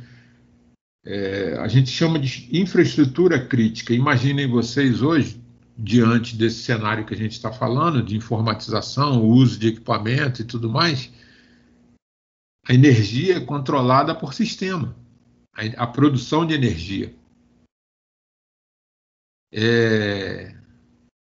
é, 1.04 1.56
a 1.58 1.68
gente 1.68 1.90
chama 1.90 2.18
de 2.18 2.48
infraestrutura 2.52 3.44
crítica. 3.44 3.94
Imaginem 3.94 4.46
vocês 4.46 5.02
hoje, 5.02 5.40
diante 5.76 6.36
desse 6.36 6.62
cenário 6.62 7.06
que 7.06 7.14
a 7.14 7.16
gente 7.16 7.32
está 7.32 7.52
falando, 7.52 8.02
de 8.02 8.16
informatização, 8.16 9.24
uso 9.24 9.58
de 9.58 9.68
equipamento 9.68 10.42
e 10.42 10.44
tudo 10.44 10.68
mais, 10.68 11.10
a 12.68 12.74
energia 12.74 13.36
é 13.36 13.40
controlada 13.40 14.14
por 14.14 14.34
sistema, 14.34 14.94
a, 15.60 15.82
a 15.82 15.86
produção 15.86 16.46
de 16.46 16.54
energia. 16.54 17.14
É, 19.52 20.54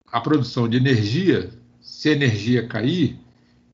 a 0.06 0.20
produção 0.20 0.68
de 0.68 0.76
energia, 0.76 1.50
se 1.80 2.10
a 2.10 2.12
energia 2.12 2.68
cair, 2.68 3.18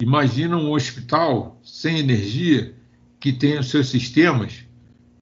imagina 0.00 0.56
um 0.56 0.72
hospital 0.72 1.60
sem 1.62 1.98
energia 1.98 2.74
que 3.20 3.32
tem 3.32 3.58
os 3.58 3.68
seus 3.68 3.88
sistemas 3.88 4.64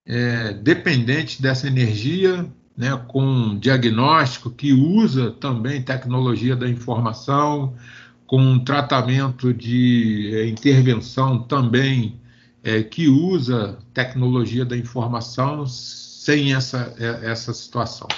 é, 0.07 0.53
dependente 0.53 1.41
dessa 1.41 1.67
energia, 1.67 2.47
né, 2.77 2.95
com 3.09 3.59
diagnóstico 3.59 4.51
que 4.51 4.73
usa 4.73 5.31
também 5.31 5.83
tecnologia 5.83 6.55
da 6.55 6.69
informação, 6.69 7.75
com 8.27 8.59
tratamento 8.59 9.55
de 9.55 10.31
é, 10.35 10.47
intervenção 10.47 11.43
também 11.43 12.21
é, 12.67 12.83
que 12.83 13.09
usa 13.09 13.79
tecnologia 13.95 14.65
da 14.65 14.77
informação 14.77 15.65
sem 15.69 16.53
essa, 16.53 16.93
é, 16.99 17.31
essa 17.31 17.55
situação. 17.55 18.09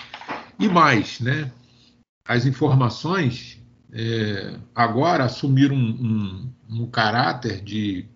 E 0.58 0.66
mais, 0.66 1.20
né, 1.20 1.52
as 2.24 2.46
informações 2.46 3.62
é, 3.92 4.54
agora 4.74 5.24
assumiram 5.24 5.76
um, 5.76 6.50
um, 6.70 6.80
um 6.80 6.87
caráter 6.87 7.61
de 7.61 8.06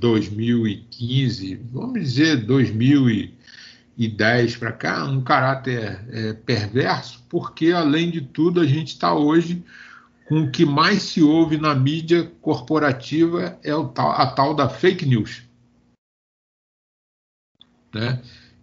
2015, 0.00 1.54
vamos 1.72 2.00
dizer 2.00 2.44
2010 2.44 4.56
para 4.56 4.72
cá, 4.72 5.04
um 5.04 5.22
caráter 5.22 6.04
é, 6.10 6.32
perverso, 6.32 7.24
porque 7.28 7.70
além 7.70 8.10
de 8.10 8.20
tudo 8.20 8.60
a 8.60 8.66
gente 8.66 8.88
está 8.88 9.14
hoje 9.14 9.62
com 10.28 10.42
o 10.42 10.50
que 10.50 10.64
mais 10.64 11.04
se 11.04 11.22
ouve 11.22 11.56
na 11.56 11.72
mídia 11.72 12.28
corporativa 12.42 13.56
é 13.62 13.70
tal, 13.94 14.10
a 14.10 14.26
tal 14.26 14.54
da 14.54 14.68
fake 14.68 15.06
news. 15.06 15.47
Né? 17.92 18.20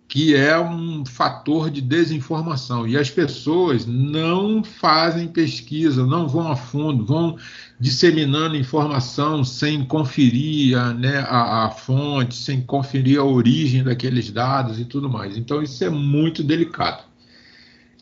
que 0.08 0.36
é 0.36 0.58
um 0.60 1.06
fator 1.06 1.70
de 1.70 1.82
desinformação. 1.82 2.88
E 2.88 2.98
as 2.98 3.10
pessoas 3.10 3.86
não 3.86 4.64
fazem 4.64 5.28
pesquisa, 5.28 6.06
não 6.06 6.28
vão 6.28 6.48
a 6.48 6.56
fundo, 6.56 7.06
vão 7.06 7.38
disseminando 7.80 8.56
informação 8.56 9.44
sem 9.44 9.84
conferir 9.84 10.78
a, 10.78 10.94
né, 10.94 11.18
a, 11.28 11.66
a, 11.66 11.72
fonte, 11.72 12.36
sem 12.36 12.62
conferir 12.62 13.20
a 13.20 13.24
origem 13.24 13.84
daqueles 13.84 14.32
dados 14.32 14.80
e 14.80 14.86
tudo 14.86 15.10
mais. 15.10 15.36
Então, 15.36 15.62
isso 15.62 15.84
é 15.84 15.90
muito 15.90 16.44
delicado. 16.44 17.04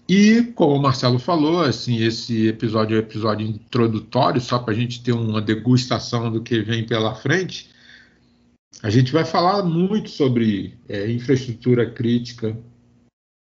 E, 0.07 0.51
como 0.53 0.75
o 0.75 0.81
Marcelo 0.81 1.17
falou, 1.17 1.61
assim, 1.61 2.03
esse 2.03 2.47
episódio 2.47 2.95
é 2.95 2.99
um 2.99 3.03
episódio 3.03 3.47
introdutório, 3.47 4.41
só 4.41 4.59
para 4.59 4.73
a 4.73 4.77
gente 4.77 5.01
ter 5.01 5.13
uma 5.13 5.41
degustação 5.41 6.29
do 6.29 6.41
que 6.41 6.61
vem 6.61 6.85
pela 6.85 7.15
frente. 7.15 7.72
A 8.81 8.89
gente 8.89 9.11
vai 9.11 9.23
falar 9.23 9.63
muito 9.63 10.09
sobre 10.09 10.77
é, 10.89 11.09
infraestrutura 11.11 11.89
crítica. 11.89 12.57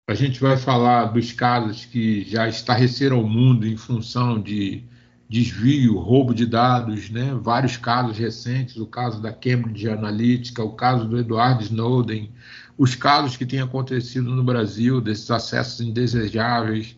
A 0.09 0.15
gente 0.15 0.41
vai 0.41 0.57
falar 0.57 1.07
dos 1.07 1.33
casos 1.33 1.85
que 1.85 2.23
já 2.25 2.49
estarreceram 2.49 3.21
o 3.21 3.29
mundo 3.29 3.67
em 3.67 3.77
função 3.77 4.41
de 4.41 4.85
desvio, 5.29 5.99
roubo 5.99 6.33
de 6.33 6.47
dados, 6.47 7.11
né? 7.11 7.37
vários 7.43 7.77
casos 7.77 8.17
recentes, 8.17 8.77
o 8.77 8.87
caso 8.87 9.21
da 9.21 9.33
Cambridge 9.33 9.89
Analytica, 9.89 10.63
o 10.63 10.73
caso 10.73 11.07
do 11.07 11.19
Edward 11.19 11.65
Snowden, 11.65 12.31
os 12.79 12.95
casos 12.95 13.37
que 13.37 13.45
têm 13.45 13.61
acontecido 13.61 14.31
no 14.31 14.45
Brasil 14.45 15.01
desses 15.01 15.31
acessos 15.31 15.81
indesejáveis 15.81 16.97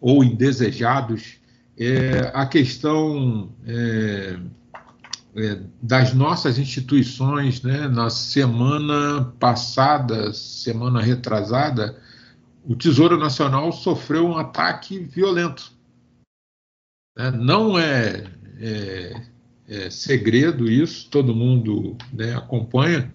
ou 0.00 0.24
indesejados, 0.24 1.36
é, 1.78 2.30
a 2.32 2.46
questão 2.46 3.50
é, 3.66 4.38
das 5.82 6.14
nossas 6.14 6.58
instituições, 6.58 7.62
né, 7.62 7.86
na 7.88 8.08
semana 8.08 9.34
passada, 9.38 10.32
semana 10.32 11.00
retrasada, 11.02 12.00
o 12.64 12.74
Tesouro 12.74 13.18
Nacional 13.18 13.70
sofreu 13.70 14.26
um 14.26 14.38
ataque 14.38 14.98
violento. 14.98 15.70
Né? 17.16 17.30
Não 17.32 17.78
é, 17.78 18.24
é, 18.58 19.22
é, 19.68 19.90
segredo 19.90 20.70
isso, 20.70 21.08
todo 21.10 21.34
mundo 21.34 21.96
né, 22.12 22.34
acompanha. 22.34 23.12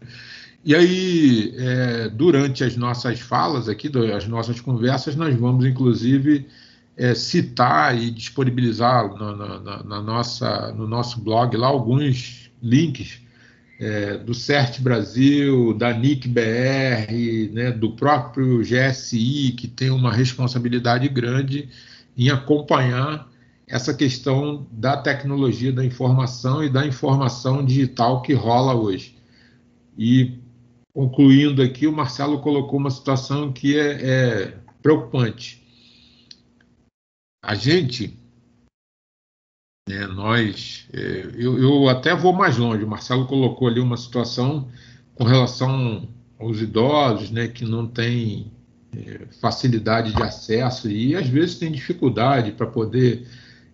E 0.63 0.75
aí, 0.75 1.55
é, 1.57 2.10
durante 2.10 2.63
as 2.63 2.77
nossas 2.77 3.19
falas 3.19 3.67
aqui, 3.67 3.91
as 4.15 4.27
nossas 4.27 4.62
conversas, 4.62 5.15
nós 5.15 5.36
vamos, 5.36 5.65
inclusive, 5.65 6.47
é, 6.97 7.15
citar 7.15 7.97
e 7.97 8.12
disponibilizar 8.12 9.13
na, 9.15 9.84
na, 9.84 10.01
nossa, 10.01 10.71
no 10.73 10.88
nosso 10.88 11.21
blog 11.21 11.56
lá 11.56 11.67
alguns 11.67 12.51
links 12.62 13.21
é, 13.80 14.17
do 14.17 14.34
CERT 14.34 14.80
Brasil, 14.82 15.73
da 15.73 15.91
NIC-BR, 15.91 17.51
né, 17.51 17.71
do 17.71 17.93
próprio 17.93 18.62
GSI, 18.62 19.54
que 19.58 19.67
tem 19.67 19.89
uma 19.89 20.13
responsabilidade 20.13 21.08
grande 21.10 21.69
em 22.15 22.30
acompanhar 22.30 23.27
essa 23.67 23.93
questão 23.93 24.67
da 24.71 24.97
tecnologia 24.97 25.71
da 25.71 25.84
informação 25.84 26.63
e 26.63 26.69
da 26.69 26.86
informação 26.86 27.65
digital 27.65 28.21
que 28.21 28.34
rola 28.34 28.75
hoje. 28.75 29.15
E, 29.97 30.38
concluindo 30.93 31.63
aqui, 31.63 31.88
o 31.88 31.91
Marcelo 31.91 32.39
colocou 32.39 32.77
uma 32.77 32.92
situação 32.92 33.52
que 33.52 33.79
é, 33.79 33.98
é 34.02 34.54
preocupante 34.83 35.60
a 37.44 37.56
gente, 37.56 38.17
né, 39.89 40.06
nós, 40.08 40.87
é, 40.94 41.31
eu, 41.33 41.60
eu, 41.60 41.89
até 41.89 42.15
vou 42.15 42.33
mais 42.33 42.58
longe, 42.58 42.83
o 42.83 42.87
Marcelo 42.87 43.25
colocou 43.25 43.67
ali 43.67 43.79
uma 43.79 43.98
situação 43.98 44.69
com 45.15 45.23
relação 45.23 46.08
aos 46.39 46.62
idosos, 46.62 47.31
né, 47.31 47.48
que 47.48 47.65
não 47.65 47.87
têm 47.87 48.52
é, 48.96 49.25
facilidade 49.39 50.13
de 50.13 50.21
acesso 50.21 50.89
e 50.89 51.15
às 51.15 51.27
vezes 51.27 51.56
tem 51.56 51.71
dificuldade 51.71 52.52
para 52.52 52.67
poder 52.67 53.27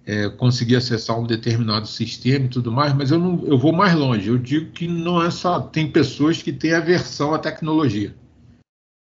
é, 0.06 0.30
conseguir 0.30 0.78
acessar 0.78 1.20
um 1.20 1.28
determinado 1.28 1.86
sistema 1.86 2.46
e 2.46 2.50
tudo 2.50 2.72
mais, 2.72 2.94
mas 2.94 3.12
eu, 3.12 3.20
não, 3.20 3.46
eu 3.46 3.58
vou 3.58 3.74
mais 3.74 3.94
longe, 3.94 4.30
eu 4.30 4.38
digo 4.38 4.72
que 4.72 4.88
não 4.88 5.22
é 5.22 5.30
só, 5.30 5.60
tem 5.60 5.92
pessoas 5.92 6.42
que 6.42 6.54
têm 6.54 6.74
aversão 6.74 7.34
à 7.34 7.40
tecnologia, 7.40 8.16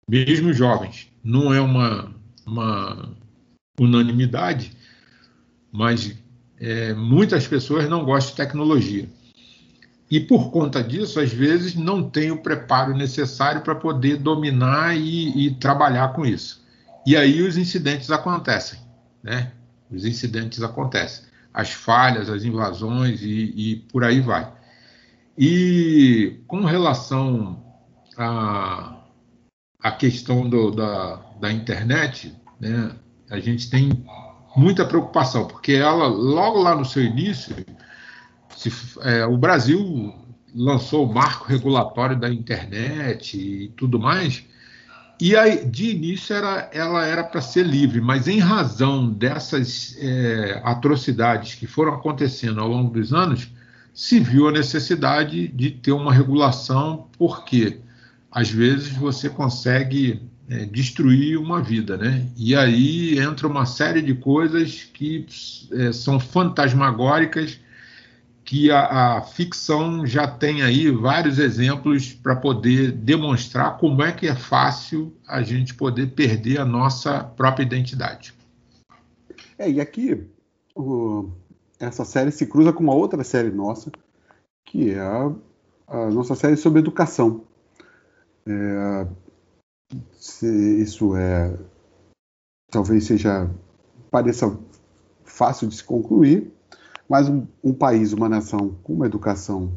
mesmo 0.08 0.52
jovens, 0.52 1.10
não 1.24 1.52
é 1.52 1.60
uma, 1.60 2.14
uma 2.46 3.16
unanimidade, 3.78 4.72
mas 5.70 6.14
é, 6.60 6.92
muitas 6.94 7.46
pessoas 7.46 7.88
não 7.88 8.04
gostam 8.04 8.30
de 8.30 8.36
tecnologia. 8.36 9.08
E 10.10 10.20
por 10.20 10.50
conta 10.50 10.84
disso, 10.84 11.18
às 11.18 11.32
vezes, 11.32 11.74
não 11.74 12.08
tem 12.08 12.30
o 12.30 12.42
preparo 12.42 12.94
necessário 12.94 13.62
para 13.62 13.74
poder 13.74 14.18
dominar 14.18 14.94
e, 14.94 15.46
e, 15.46 15.54
trabalhar 15.54 16.12
com 16.12 16.26
isso. 16.26 16.62
E 17.06 17.16
aí 17.16 17.40
os 17.40 17.56
incidentes 17.56 18.10
acontecem, 18.10 18.78
né? 19.22 19.52
Os 19.90 20.04
incidentes 20.04 20.62
acontecem. 20.62 21.24
As 21.52 21.70
falhas, 21.70 22.28
as 22.28 22.44
invasões 22.44 23.22
e, 23.22 23.54
e 23.56 23.76
por 23.90 24.04
aí 24.04 24.20
vai. 24.20 24.52
E 25.36 26.40
com 26.46 26.60
relação 26.60 27.64
à, 28.18 28.98
à 29.80 29.92
questão 29.92 30.48
do, 30.48 30.70
da, 30.70 31.16
da 31.40 31.50
internet, 31.50 32.34
né? 32.60 32.94
A 33.32 33.40
gente 33.40 33.70
tem 33.70 34.04
muita 34.54 34.84
preocupação, 34.84 35.46
porque 35.46 35.72
ela, 35.72 36.06
logo 36.06 36.58
lá 36.58 36.74
no 36.74 36.84
seu 36.84 37.02
início, 37.02 37.56
se, 38.54 38.70
é, 39.00 39.24
o 39.24 39.38
Brasil 39.38 40.14
lançou 40.54 41.08
o 41.08 41.12
marco 41.12 41.46
regulatório 41.46 42.14
da 42.14 42.28
internet 42.28 43.38
e 43.38 43.68
tudo 43.68 43.98
mais, 43.98 44.44
e 45.18 45.34
aí, 45.34 45.64
de 45.64 45.92
início 45.92 46.36
era, 46.36 46.68
ela 46.74 47.06
era 47.06 47.24
para 47.24 47.40
ser 47.40 47.64
livre, 47.64 48.02
mas 48.02 48.28
em 48.28 48.38
razão 48.38 49.08
dessas 49.08 49.96
é, 49.98 50.60
atrocidades 50.62 51.54
que 51.54 51.66
foram 51.66 51.94
acontecendo 51.94 52.60
ao 52.60 52.68
longo 52.68 52.92
dos 52.92 53.14
anos, 53.14 53.48
se 53.94 54.20
viu 54.20 54.48
a 54.48 54.52
necessidade 54.52 55.48
de 55.48 55.70
ter 55.70 55.92
uma 55.92 56.12
regulação, 56.12 57.08
porque 57.16 57.78
às 58.30 58.50
vezes 58.50 58.90
você 58.90 59.30
consegue 59.30 60.20
é, 60.48 60.64
destruir 60.64 61.38
uma 61.38 61.62
vida, 61.62 61.96
né? 61.96 62.26
E 62.36 62.54
aí 62.54 63.18
entra 63.18 63.46
uma 63.46 63.66
série 63.66 64.02
de 64.02 64.14
coisas 64.14 64.84
que 64.92 65.26
é, 65.72 65.92
são 65.92 66.18
fantasmagóricas, 66.18 67.60
que 68.44 68.70
a, 68.70 69.18
a, 69.18 69.22
ficção 69.22 70.04
já 70.04 70.26
tem 70.26 70.62
aí 70.62 70.90
vários 70.90 71.38
exemplos 71.38 72.12
para 72.12 72.34
poder 72.36 72.90
demonstrar 72.92 73.78
como 73.78 74.02
é 74.02 74.10
que 74.12 74.26
é 74.26 74.34
fácil 74.34 75.16
a 75.26 75.42
gente 75.42 75.74
poder 75.74 76.08
perder 76.08 76.60
a 76.60 76.64
nossa 76.64 77.22
própria 77.22 77.64
identidade. 77.64 78.34
É, 79.56 79.70
e 79.70 79.80
aqui 79.80 80.26
o, 80.74 81.30
essa 81.78 82.04
série 82.04 82.32
se 82.32 82.46
cruza 82.46 82.72
com 82.72 82.82
uma 82.82 82.94
outra 82.94 83.22
série 83.22 83.50
nossa, 83.50 83.90
que 84.64 84.90
é 84.90 85.00
a, 85.00 85.32
a 85.86 86.10
nossa 86.10 86.34
série 86.34 86.56
sobre 86.56 86.80
educação. 86.80 87.44
É, 88.46 89.06
isso 90.42 91.16
é 91.16 91.56
talvez 92.70 93.04
seja 93.04 93.50
pareça 94.10 94.58
fácil 95.24 95.68
de 95.68 95.76
se 95.76 95.84
concluir, 95.84 96.50
mas 97.08 97.28
um, 97.28 97.46
um 97.62 97.72
país, 97.72 98.12
uma 98.12 98.28
nação 98.28 98.76
com 98.82 98.94
uma 98.94 99.06
educação 99.06 99.72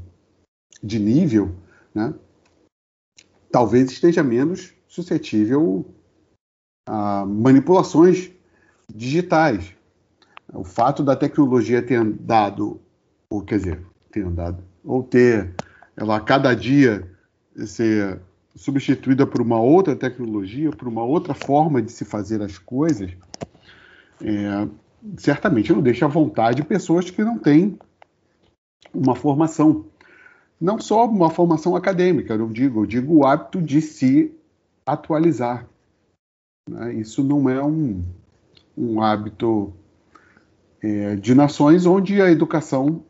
de 0.82 1.00
nível, 1.00 1.56
né, 1.94 2.14
talvez 3.52 3.92
esteja 3.92 4.24
menos 4.24 4.74
suscetível 4.88 5.86
a 6.88 7.26
manipulações 7.26 8.32
digitais. 8.94 9.74
O 10.54 10.64
fato 10.64 11.04
da 11.04 11.16
tecnologia 11.16 11.82
ter 11.82 11.96
andado, 11.96 12.80
ou 13.30 13.42
quer 13.42 13.58
dizer, 13.58 13.86
ter 14.12 14.26
andado, 14.26 14.64
ou 14.84 15.04
ter 15.04 15.54
ela 15.98 16.18
a 16.18 16.22
cada 16.22 16.54
dia 16.54 17.10
ser 17.66 18.22
substituída 18.56 19.28
por 19.28 19.42
uma 19.42 19.60
outra 19.60 19.96
tecnologia, 19.96 20.72
por 20.72 20.88
uma 20.88 21.04
outra 21.04 21.34
forma 21.34 21.82
de 21.82 21.92
se 21.92 22.06
fazer 22.06 22.42
as 22.42 22.58
coisas, 22.58 23.12
é, 24.22 24.68
certamente 25.18 25.74
não 25.74 25.82
deixa 25.82 26.06
à 26.06 26.08
vontade 26.08 26.64
pessoas 26.64 27.10
que 27.10 27.24
não 27.24 27.38
têm 27.38 27.78
uma 28.94 29.16
formação. 29.16 29.86
Não 30.60 30.80
só 30.80 31.06
uma 31.06 31.30
formação 31.30 31.76
acadêmica, 31.76 32.34
eu 32.34 32.50
digo, 32.50 32.82
eu 32.82 32.86
digo 32.86 33.14
o 33.14 33.26
hábito 33.26 33.62
de 33.62 33.82
se 33.82 34.34
atualizar. 34.86 35.68
Né? 36.70 36.94
Isso 36.94 37.24
não 37.24 37.50
é 37.50 37.62
um, 37.62 38.04
um 38.78 39.02
hábito 39.02 39.74
é, 40.82 41.16
de 41.18 41.36
nações 41.36 41.86
onde 41.86 42.22
a 42.22 42.32
educação 42.32 43.04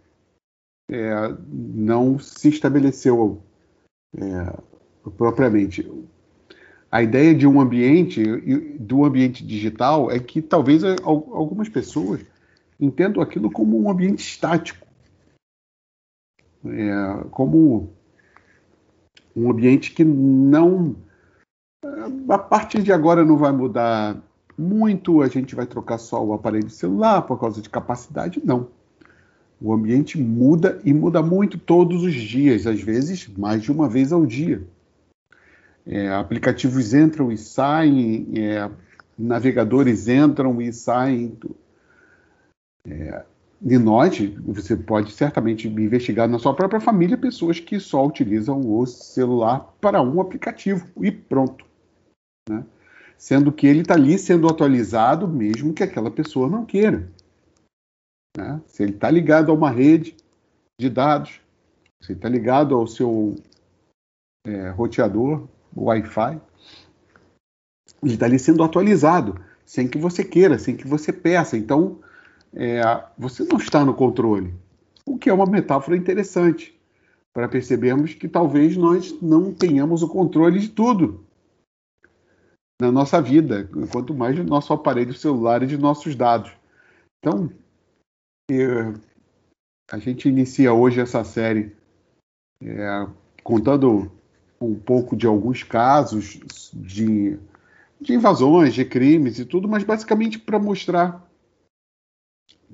é, 0.90 1.36
não 1.48 2.18
se 2.18 2.50
estabeleceu 2.50 3.44
é, 4.18 4.75
propriamente. 5.12 5.90
A 6.92 7.04
ideia 7.04 7.36
de 7.36 7.46
um 7.46 7.60
ambiente, 7.60 8.24
do 8.80 9.04
ambiente 9.04 9.46
digital, 9.46 10.10
é 10.10 10.20
que 10.20 10.42
talvez 10.42 10.84
algumas 11.04 11.68
pessoas 11.68 12.22
entendam 12.80 13.22
aquilo 13.22 13.52
como 13.52 13.80
um 13.80 13.90
ambiente 13.90 14.20
estático, 14.20 14.86
é, 16.66 17.26
como 17.32 17.94
um 19.36 19.52
ambiente 19.52 19.92
que 19.92 20.04
não. 20.04 20.96
A 22.30 22.38
partir 22.38 22.82
de 22.82 22.92
agora 22.92 23.26
não 23.26 23.38
vai 23.38 23.52
mudar 23.52 24.18
muito, 24.58 25.22
a 25.22 25.28
gente 25.28 25.54
vai 25.54 25.66
trocar 25.66 25.98
só 25.98 26.24
o 26.24 26.34
aparelho 26.34 26.70
celular 26.70 27.22
por 27.24 27.40
causa 27.40 27.62
de 27.62 27.70
capacidade, 27.70 28.42
não. 28.44 28.70
O 29.62 29.74
ambiente 29.74 30.20
muda 30.20 30.82
e 30.84 30.94
muda 30.94 31.22
muito 31.22 31.58
todos 31.58 32.04
os 32.04 32.14
dias, 32.14 32.68
às 32.68 32.82
vezes 32.82 33.28
mais 33.38 33.62
de 33.62 33.72
uma 33.72 33.88
vez 33.88 34.12
ao 34.12 34.26
dia. 34.26 34.66
É, 35.88 36.10
aplicativos 36.10 36.94
entram 36.94 37.32
e 37.32 37.38
saem, 37.38 38.28
é, 38.36 38.70
navegadores 39.18 40.08
entram 40.08 40.60
e 40.62 40.74
saem. 40.74 41.38
É, 42.88 43.24
e 43.62 43.78
nós, 43.78 44.18
você 44.46 44.76
pode 44.76 45.12
certamente 45.12 45.68
investigar 45.68 46.28
na 46.28 46.40
sua 46.40 46.54
própria 46.54 46.80
família 46.80 47.18
pessoas 47.18 47.60
que 47.60 47.80
só 47.80 48.06
utilizam 48.06 48.60
o 48.62 48.86
celular 48.86 49.74
para 49.80 50.02
um 50.02 50.20
aplicativo 50.20 50.88
e 51.02 51.12
pronto. 51.12 51.66
Né? 52.50 52.66
Sendo 53.18 53.52
que 53.52 53.66
ele 53.66 53.82
está 53.82 53.94
ali 53.94 54.18
sendo 54.20 54.48
atualizado 54.48 55.28
mesmo 55.28 55.74
que 55.74 55.84
aquela 55.84 56.12
pessoa 56.12 56.50
não 56.50 56.66
queira. 56.66 57.10
Né? 58.38 58.62
Se 58.68 58.84
ele 58.84 58.92
está 58.92 59.10
ligado 59.10 59.52
a 59.52 59.56
uma 59.56 59.70
rede 59.70 60.16
de 60.80 60.90
dados, 60.90 61.40
se 62.04 62.12
está 62.12 62.28
ligado 62.28 62.76
ao 62.76 62.86
seu 62.86 63.36
é, 64.46 64.70
roteador, 64.70 65.48
Wi-Fi, 65.76 66.40
ele 68.04 68.14
está 68.14 68.26
ali 68.26 68.40
sendo 68.40 68.64
atualizado, 68.64 69.40
sem 69.66 69.88
que 69.88 69.98
você 69.98 70.24
queira, 70.24 70.58
sem 70.60 70.76
que 70.76 70.88
você 70.88 71.12
peça. 71.12 71.58
Então, 71.58 72.00
é, 72.54 72.82
você 73.18 73.44
não 73.44 73.58
está 73.58 73.84
no 73.84 73.94
controle, 73.94 74.54
o 75.06 75.18
que 75.18 75.30
é 75.30 75.34
uma 75.34 75.46
metáfora 75.46 75.98
interessante 75.98 76.80
para 77.34 77.50
percebermos 77.50 78.14
que 78.14 78.30
talvez 78.30 78.78
nós 78.78 79.20
não 79.22 79.54
tenhamos 79.54 80.02
o 80.02 80.08
controle 80.08 80.60
de 80.60 80.70
tudo 80.70 81.26
na 82.80 82.92
nossa 82.92 83.22
vida, 83.22 83.70
quanto 83.92 84.14
mais 84.14 84.36
do 84.36 84.44
nosso 84.44 84.72
aparelho 84.72 85.14
celular 85.14 85.64
e 85.64 85.68
de 85.68 85.78
nossos 85.78 86.16
dados. 86.16 86.52
Então, 87.20 87.50
é, 88.50 88.94
a 89.92 89.98
gente 89.98 90.30
inicia 90.30 90.74
hoje 90.74 91.00
essa 91.00 91.24
série 91.24 91.76
é, 92.62 93.08
contando 93.44 94.12
um 94.60 94.76
pouco 94.76 95.16
de 95.16 95.28
alguns 95.28 95.64
casos 95.64 96.40
de, 96.74 97.38
de 98.00 98.14
invasões, 98.14 98.74
de 98.74 98.86
crimes 98.86 99.40
e 99.40 99.46
tudo, 99.46 99.68
mas 99.68 99.84
basicamente 99.84 100.40
para 100.40 100.60
mostrar 100.60 101.26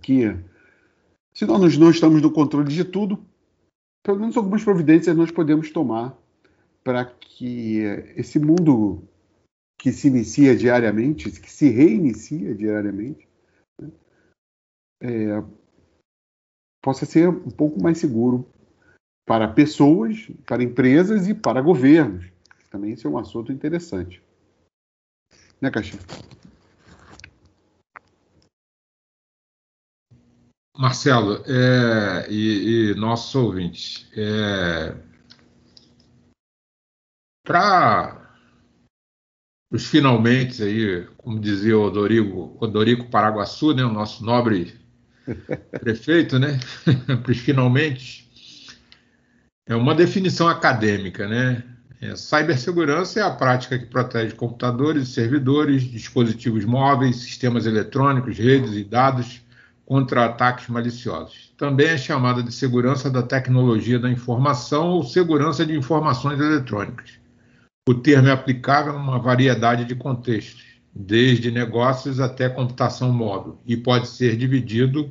que 0.02 0.36
se 1.34 1.46
nós 1.46 1.78
não 1.78 1.90
estamos 1.90 2.22
no 2.22 2.32
controle 2.32 2.74
de 2.74 2.84
tudo, 2.84 3.24
pelo 4.04 4.20
menos 4.20 4.36
algumas 4.36 4.64
providências 4.64 5.16
nós 5.16 5.32
podemos 5.32 5.72
tomar 5.72 6.18
para 6.84 7.06
que 7.06 7.80
esse 8.16 8.40
mundo 8.40 9.04
que 9.78 9.92
se 9.92 10.08
inicia 10.08 10.56
diariamente, 10.56 11.32
que 11.32 11.52
se 11.52 11.70
reinicia 11.70 12.54
diariamente, 12.54 13.28
né, 13.80 13.92
é, 15.02 15.44
possa 16.82 17.06
ser 17.06 17.30
um 17.30 17.50
pouco 17.50 17.82
mais 17.82 17.98
seguro 17.98 18.46
para 19.32 19.48
pessoas, 19.48 20.30
para 20.46 20.62
empresas 20.62 21.26
e 21.26 21.34
para 21.34 21.62
governos. 21.62 22.26
Também 22.70 22.92
isso 22.92 23.08
é 23.08 23.10
um 23.10 23.18
assunto 23.18 23.50
interessante. 23.50 24.22
Né, 25.62 25.72
Caixinha? 25.72 26.02
Marcelo, 30.78 31.42
é, 31.48 32.30
e, 32.30 32.92
e, 32.92 32.96
nossos 32.96 33.34
ouvintes, 33.34 34.06
é, 34.18 34.98
para 37.46 38.36
os 39.72 39.88
finalmente 39.88 40.62
aí, 40.62 41.08
como 41.16 41.40
dizia 41.40 41.78
o 41.78 41.84
Odorico, 41.84 42.58
Odorico 42.60 43.10
Paraguaçu, 43.10 43.74
né, 43.74 43.86
o 43.86 43.94
nosso 43.94 44.26
nobre 44.26 44.78
prefeito, 45.80 46.38
né, 46.38 46.60
para 47.24 47.32
os 47.32 47.38
finalmente, 47.38 48.30
é 49.72 49.76
uma 49.76 49.96
definição 49.96 50.50
acadêmica, 50.50 51.26
né? 51.30 51.64
É, 52.02 52.14
cibersegurança 52.14 53.22
é 53.22 53.24
a 53.24 53.30
prática 53.32 53.80
que 53.80 53.86
protege 53.86 54.36
computadores, 54.36 55.10
servidores, 55.10 55.84
dispositivos 55.84 56.66
móveis, 56.66 57.18
sistemas 57.18 57.66
eletrônicos, 57.66 58.38
redes 58.38 58.74
e 58.74 58.84
dados 58.84 59.42
contra 59.86 60.26
ataques 60.26 60.68
maliciosos. 60.68 61.54
Também 61.58 61.88
é 61.88 61.98
chamada 61.98 62.44
de 62.44 62.52
segurança 62.52 63.10
da 63.10 63.24
tecnologia 63.24 63.98
da 63.98 64.10
informação 64.10 64.90
ou 64.90 65.04
segurança 65.04 65.66
de 65.66 65.74
informações 65.74 66.38
eletrônicas. 66.38 67.12
O 67.88 67.94
termo 67.94 68.28
é 68.28 68.32
aplicável 68.32 68.92
a 68.92 68.98
uma 68.98 69.20
variedade 69.20 69.86
de 69.86 69.96
contextos, 69.96 70.66
desde 70.94 71.50
negócios 71.50 72.20
até 72.20 72.50
computação 72.50 73.14
móvel, 73.14 73.62
e 73.66 73.78
pode 73.78 74.10
ser 74.10 74.36
dividido 74.36 75.10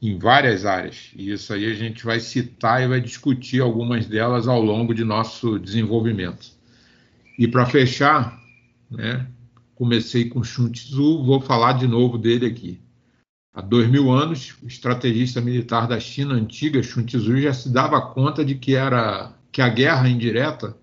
em 0.00 0.18
várias 0.18 0.64
áreas. 0.64 1.10
E 1.14 1.32
isso 1.32 1.52
aí 1.52 1.70
a 1.70 1.74
gente 1.74 2.04
vai 2.04 2.20
citar 2.20 2.82
e 2.82 2.88
vai 2.88 3.00
discutir 3.00 3.60
algumas 3.60 4.06
delas 4.06 4.46
ao 4.46 4.62
longo 4.62 4.94
de 4.94 5.04
nosso 5.04 5.58
desenvolvimento. 5.58 6.52
E 7.38 7.46
para 7.46 7.66
fechar, 7.66 8.40
né, 8.90 9.26
comecei 9.74 10.28
com 10.28 10.42
Sun 10.42 10.70
Tzu, 10.70 11.24
vou 11.24 11.40
falar 11.40 11.74
de 11.74 11.86
novo 11.86 12.18
dele 12.18 12.46
aqui. 12.46 12.80
Há 13.54 13.60
dois 13.60 13.88
mil 13.88 14.10
anos, 14.10 14.54
o 14.62 14.66
estrategista 14.66 15.40
militar 15.40 15.88
da 15.88 15.98
China 15.98 16.34
antiga, 16.34 16.82
Sun 16.82 17.04
Tzu, 17.04 17.40
já 17.40 17.52
se 17.52 17.68
dava 17.72 18.00
conta 18.00 18.44
de 18.44 18.54
que, 18.54 18.74
era, 18.74 19.32
que 19.50 19.60
a 19.60 19.68
guerra 19.68 20.08
indireta 20.08 20.76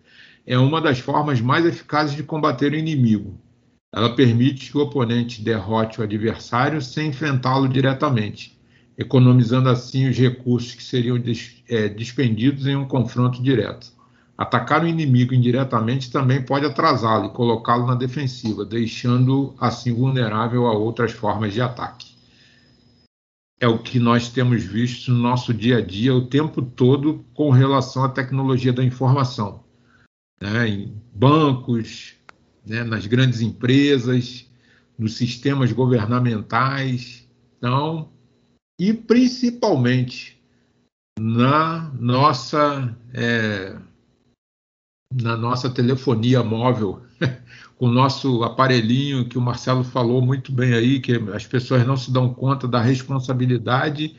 é 0.45 0.57
uma 0.57 0.82
das 0.82 0.99
formas 0.99 1.41
mais 1.41 1.66
eficazes 1.66 2.16
de 2.16 2.24
combater 2.24 2.74
o 2.74 2.76
inimigo. 2.76 3.39
Ela 3.93 4.13
permite 4.13 4.72
que 4.72 4.78
o 4.78 4.82
oponente 4.82 5.41
derrote 5.41 5.99
o 5.99 6.03
adversário 6.03 6.82
sem 6.82 7.07
enfrentá-lo 7.07 7.68
diretamente, 7.68 8.54
economizando 8.97 9.69
assim 9.69 10.07
os 10.07 10.17
recursos 10.17 10.73
que 10.73 10.83
seriam 10.83 11.19
des, 11.19 11.63
é, 11.67 11.89
despendidos 11.89 12.65
em 12.65 12.75
um 12.75 12.87
confronto 12.87 13.41
direto. 13.41 13.93
Atacar 14.37 14.83
o 14.83 14.87
inimigo 14.87 15.33
indiretamente 15.33 16.11
também 16.11 16.41
pode 16.41 16.65
atrasá-lo 16.65 17.27
e 17.27 17.33
colocá-lo 17.33 17.87
na 17.87 17.95
defensiva, 17.95 18.65
deixando 18.65 19.55
assim 19.59 19.93
vulnerável 19.93 20.67
a 20.67 20.73
outras 20.73 21.11
formas 21.11 21.53
de 21.53 21.61
ataque. 21.61 22.15
É 23.59 23.67
o 23.67 23.79
que 23.79 23.97
nós 23.97 24.29
temos 24.29 24.63
visto 24.63 25.11
no 25.11 25.19
nosso 25.19 25.53
dia 25.53 25.77
a 25.77 25.81
dia 25.81 26.13
o 26.13 26.27
tempo 26.27 26.61
todo 26.61 27.25
com 27.33 27.49
relação 27.49 28.03
à 28.03 28.09
tecnologia 28.09 28.73
da 28.73 28.83
informação. 28.83 29.63
Né? 30.41 30.67
Em 30.67 31.01
bancos, 31.13 32.15
né? 32.65 32.83
nas 32.83 33.07
grandes 33.07 33.39
empresas, 33.39 34.49
nos 34.99 35.15
sistemas 35.15 35.71
governamentais. 35.71 37.25
Então, 37.57 38.09
e 38.80 38.93
principalmente 38.93 40.39
na 41.19 41.91
nossa. 41.99 42.95
É, 43.13 43.76
na 45.13 45.38
nossa 45.38 45.69
telefonia 45.69 46.43
móvel, 46.43 47.01
com 47.78 47.86
o 47.86 47.91
nosso 47.91 48.43
aparelhinho 48.43 49.30
que 49.30 49.38
o 49.38 49.41
Marcelo 49.41 49.84
falou 49.84 50.21
muito 50.21 50.51
bem 50.51 50.73
aí, 50.73 50.99
que 50.99 51.13
as 51.34 51.45
pessoas 51.47 51.86
não 51.86 51.95
se 51.95 52.11
dão 52.11 52.34
conta 52.34 52.67
da 52.67 52.82
responsabilidade 52.82 54.15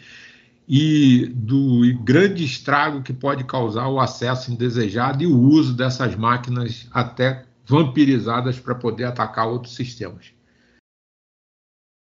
e 0.69 1.27
do 1.35 1.83
grande 2.03 2.45
estrago 2.45 3.03
que 3.03 3.13
pode 3.13 3.45
causar 3.45 3.89
o 3.89 4.01
acesso 4.01 4.51
indesejado 4.51 5.23
e 5.23 5.27
o 5.27 5.39
uso 5.39 5.75
dessas 5.75 6.17
máquinas 6.17 6.89
até 6.91 7.45
vampirizadas 7.67 8.59
para 8.59 8.75
poder 8.75 9.05
atacar 9.05 9.49
outros 9.49 9.75
sistemas. 9.75 10.36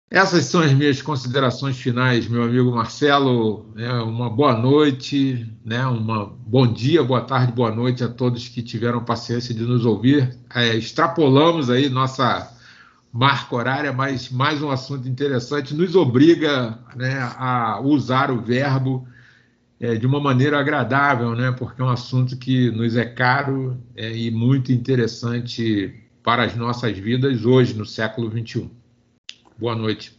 Essas 0.10 0.46
são 0.46 0.62
as 0.62 0.72
minhas 0.72 1.02
considerações 1.02 1.78
finais, 1.78 2.30
meu 2.30 2.44
amigo 2.44 2.72
Marcelo. 2.72 3.74
É, 3.76 3.92
uma 3.92 4.30
boa 4.30 4.58
noite, 4.58 5.46
né? 5.66 5.86
uma 5.86 6.26
bom 6.26 6.66
dia, 6.66 7.04
boa 7.04 7.20
tarde, 7.20 7.52
boa 7.52 7.76
noite 7.76 8.06
a 8.06 8.08
todos 8.08 8.48
que 8.48 8.62
tiveram 8.62 9.04
paciência 9.04 9.54
de 9.54 9.64
nos 9.64 9.86
ouvir. 9.86 10.34
É, 10.56 10.74
extrapolamos 10.76 11.70
aí 11.70 11.90
nossa 11.90 12.54
marca 13.12 13.54
horária, 13.54 13.92
mas 13.92 14.30
mais 14.32 14.62
um 14.62 14.72
assunto 14.72 15.10
interessante 15.10 15.76
nos 15.76 15.94
obriga 15.94 16.80
né, 16.96 17.20
a 17.38 17.82
usar 17.82 18.32
o 18.32 18.40
verbo 18.40 19.06
é, 19.78 19.96
de 19.96 20.08
uma 20.08 20.22
maneira 20.22 20.58
agradável, 20.58 21.36
né? 21.36 21.52
porque 21.52 21.82
é 21.82 21.84
um 21.84 21.90
assunto 21.90 22.38
que 22.38 22.72
nos 22.72 22.96
é 22.96 23.04
caro 23.04 23.78
é, 23.94 24.10
e 24.16 24.32
muito 24.32 24.72
interessante 24.72 25.94
para 26.24 26.46
as 26.46 26.56
nossas 26.56 26.98
vidas 26.98 27.44
hoje, 27.44 27.74
no 27.74 27.86
século 27.86 28.32
XXI. 28.32 28.72
Boa 29.58 29.76
noite. 29.76 30.16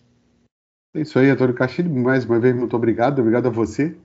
É 0.94 1.02
isso 1.02 1.18
aí, 1.18 1.30
Antônio 1.30 1.54
Castilho. 1.54 1.94
Mais 1.94 2.24
uma 2.24 2.40
vez, 2.40 2.56
muito 2.56 2.74
obrigado. 2.74 3.20
Obrigado 3.20 3.46
a 3.46 3.50
você. 3.50 3.96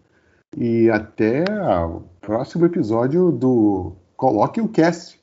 E 0.56 0.90
até 0.90 1.44
o 1.86 2.02
próximo 2.22 2.66
episódio 2.66 3.32
do 3.32 3.96
Coloque 4.16 4.62
o 4.62 4.68
Cast. 4.68 5.20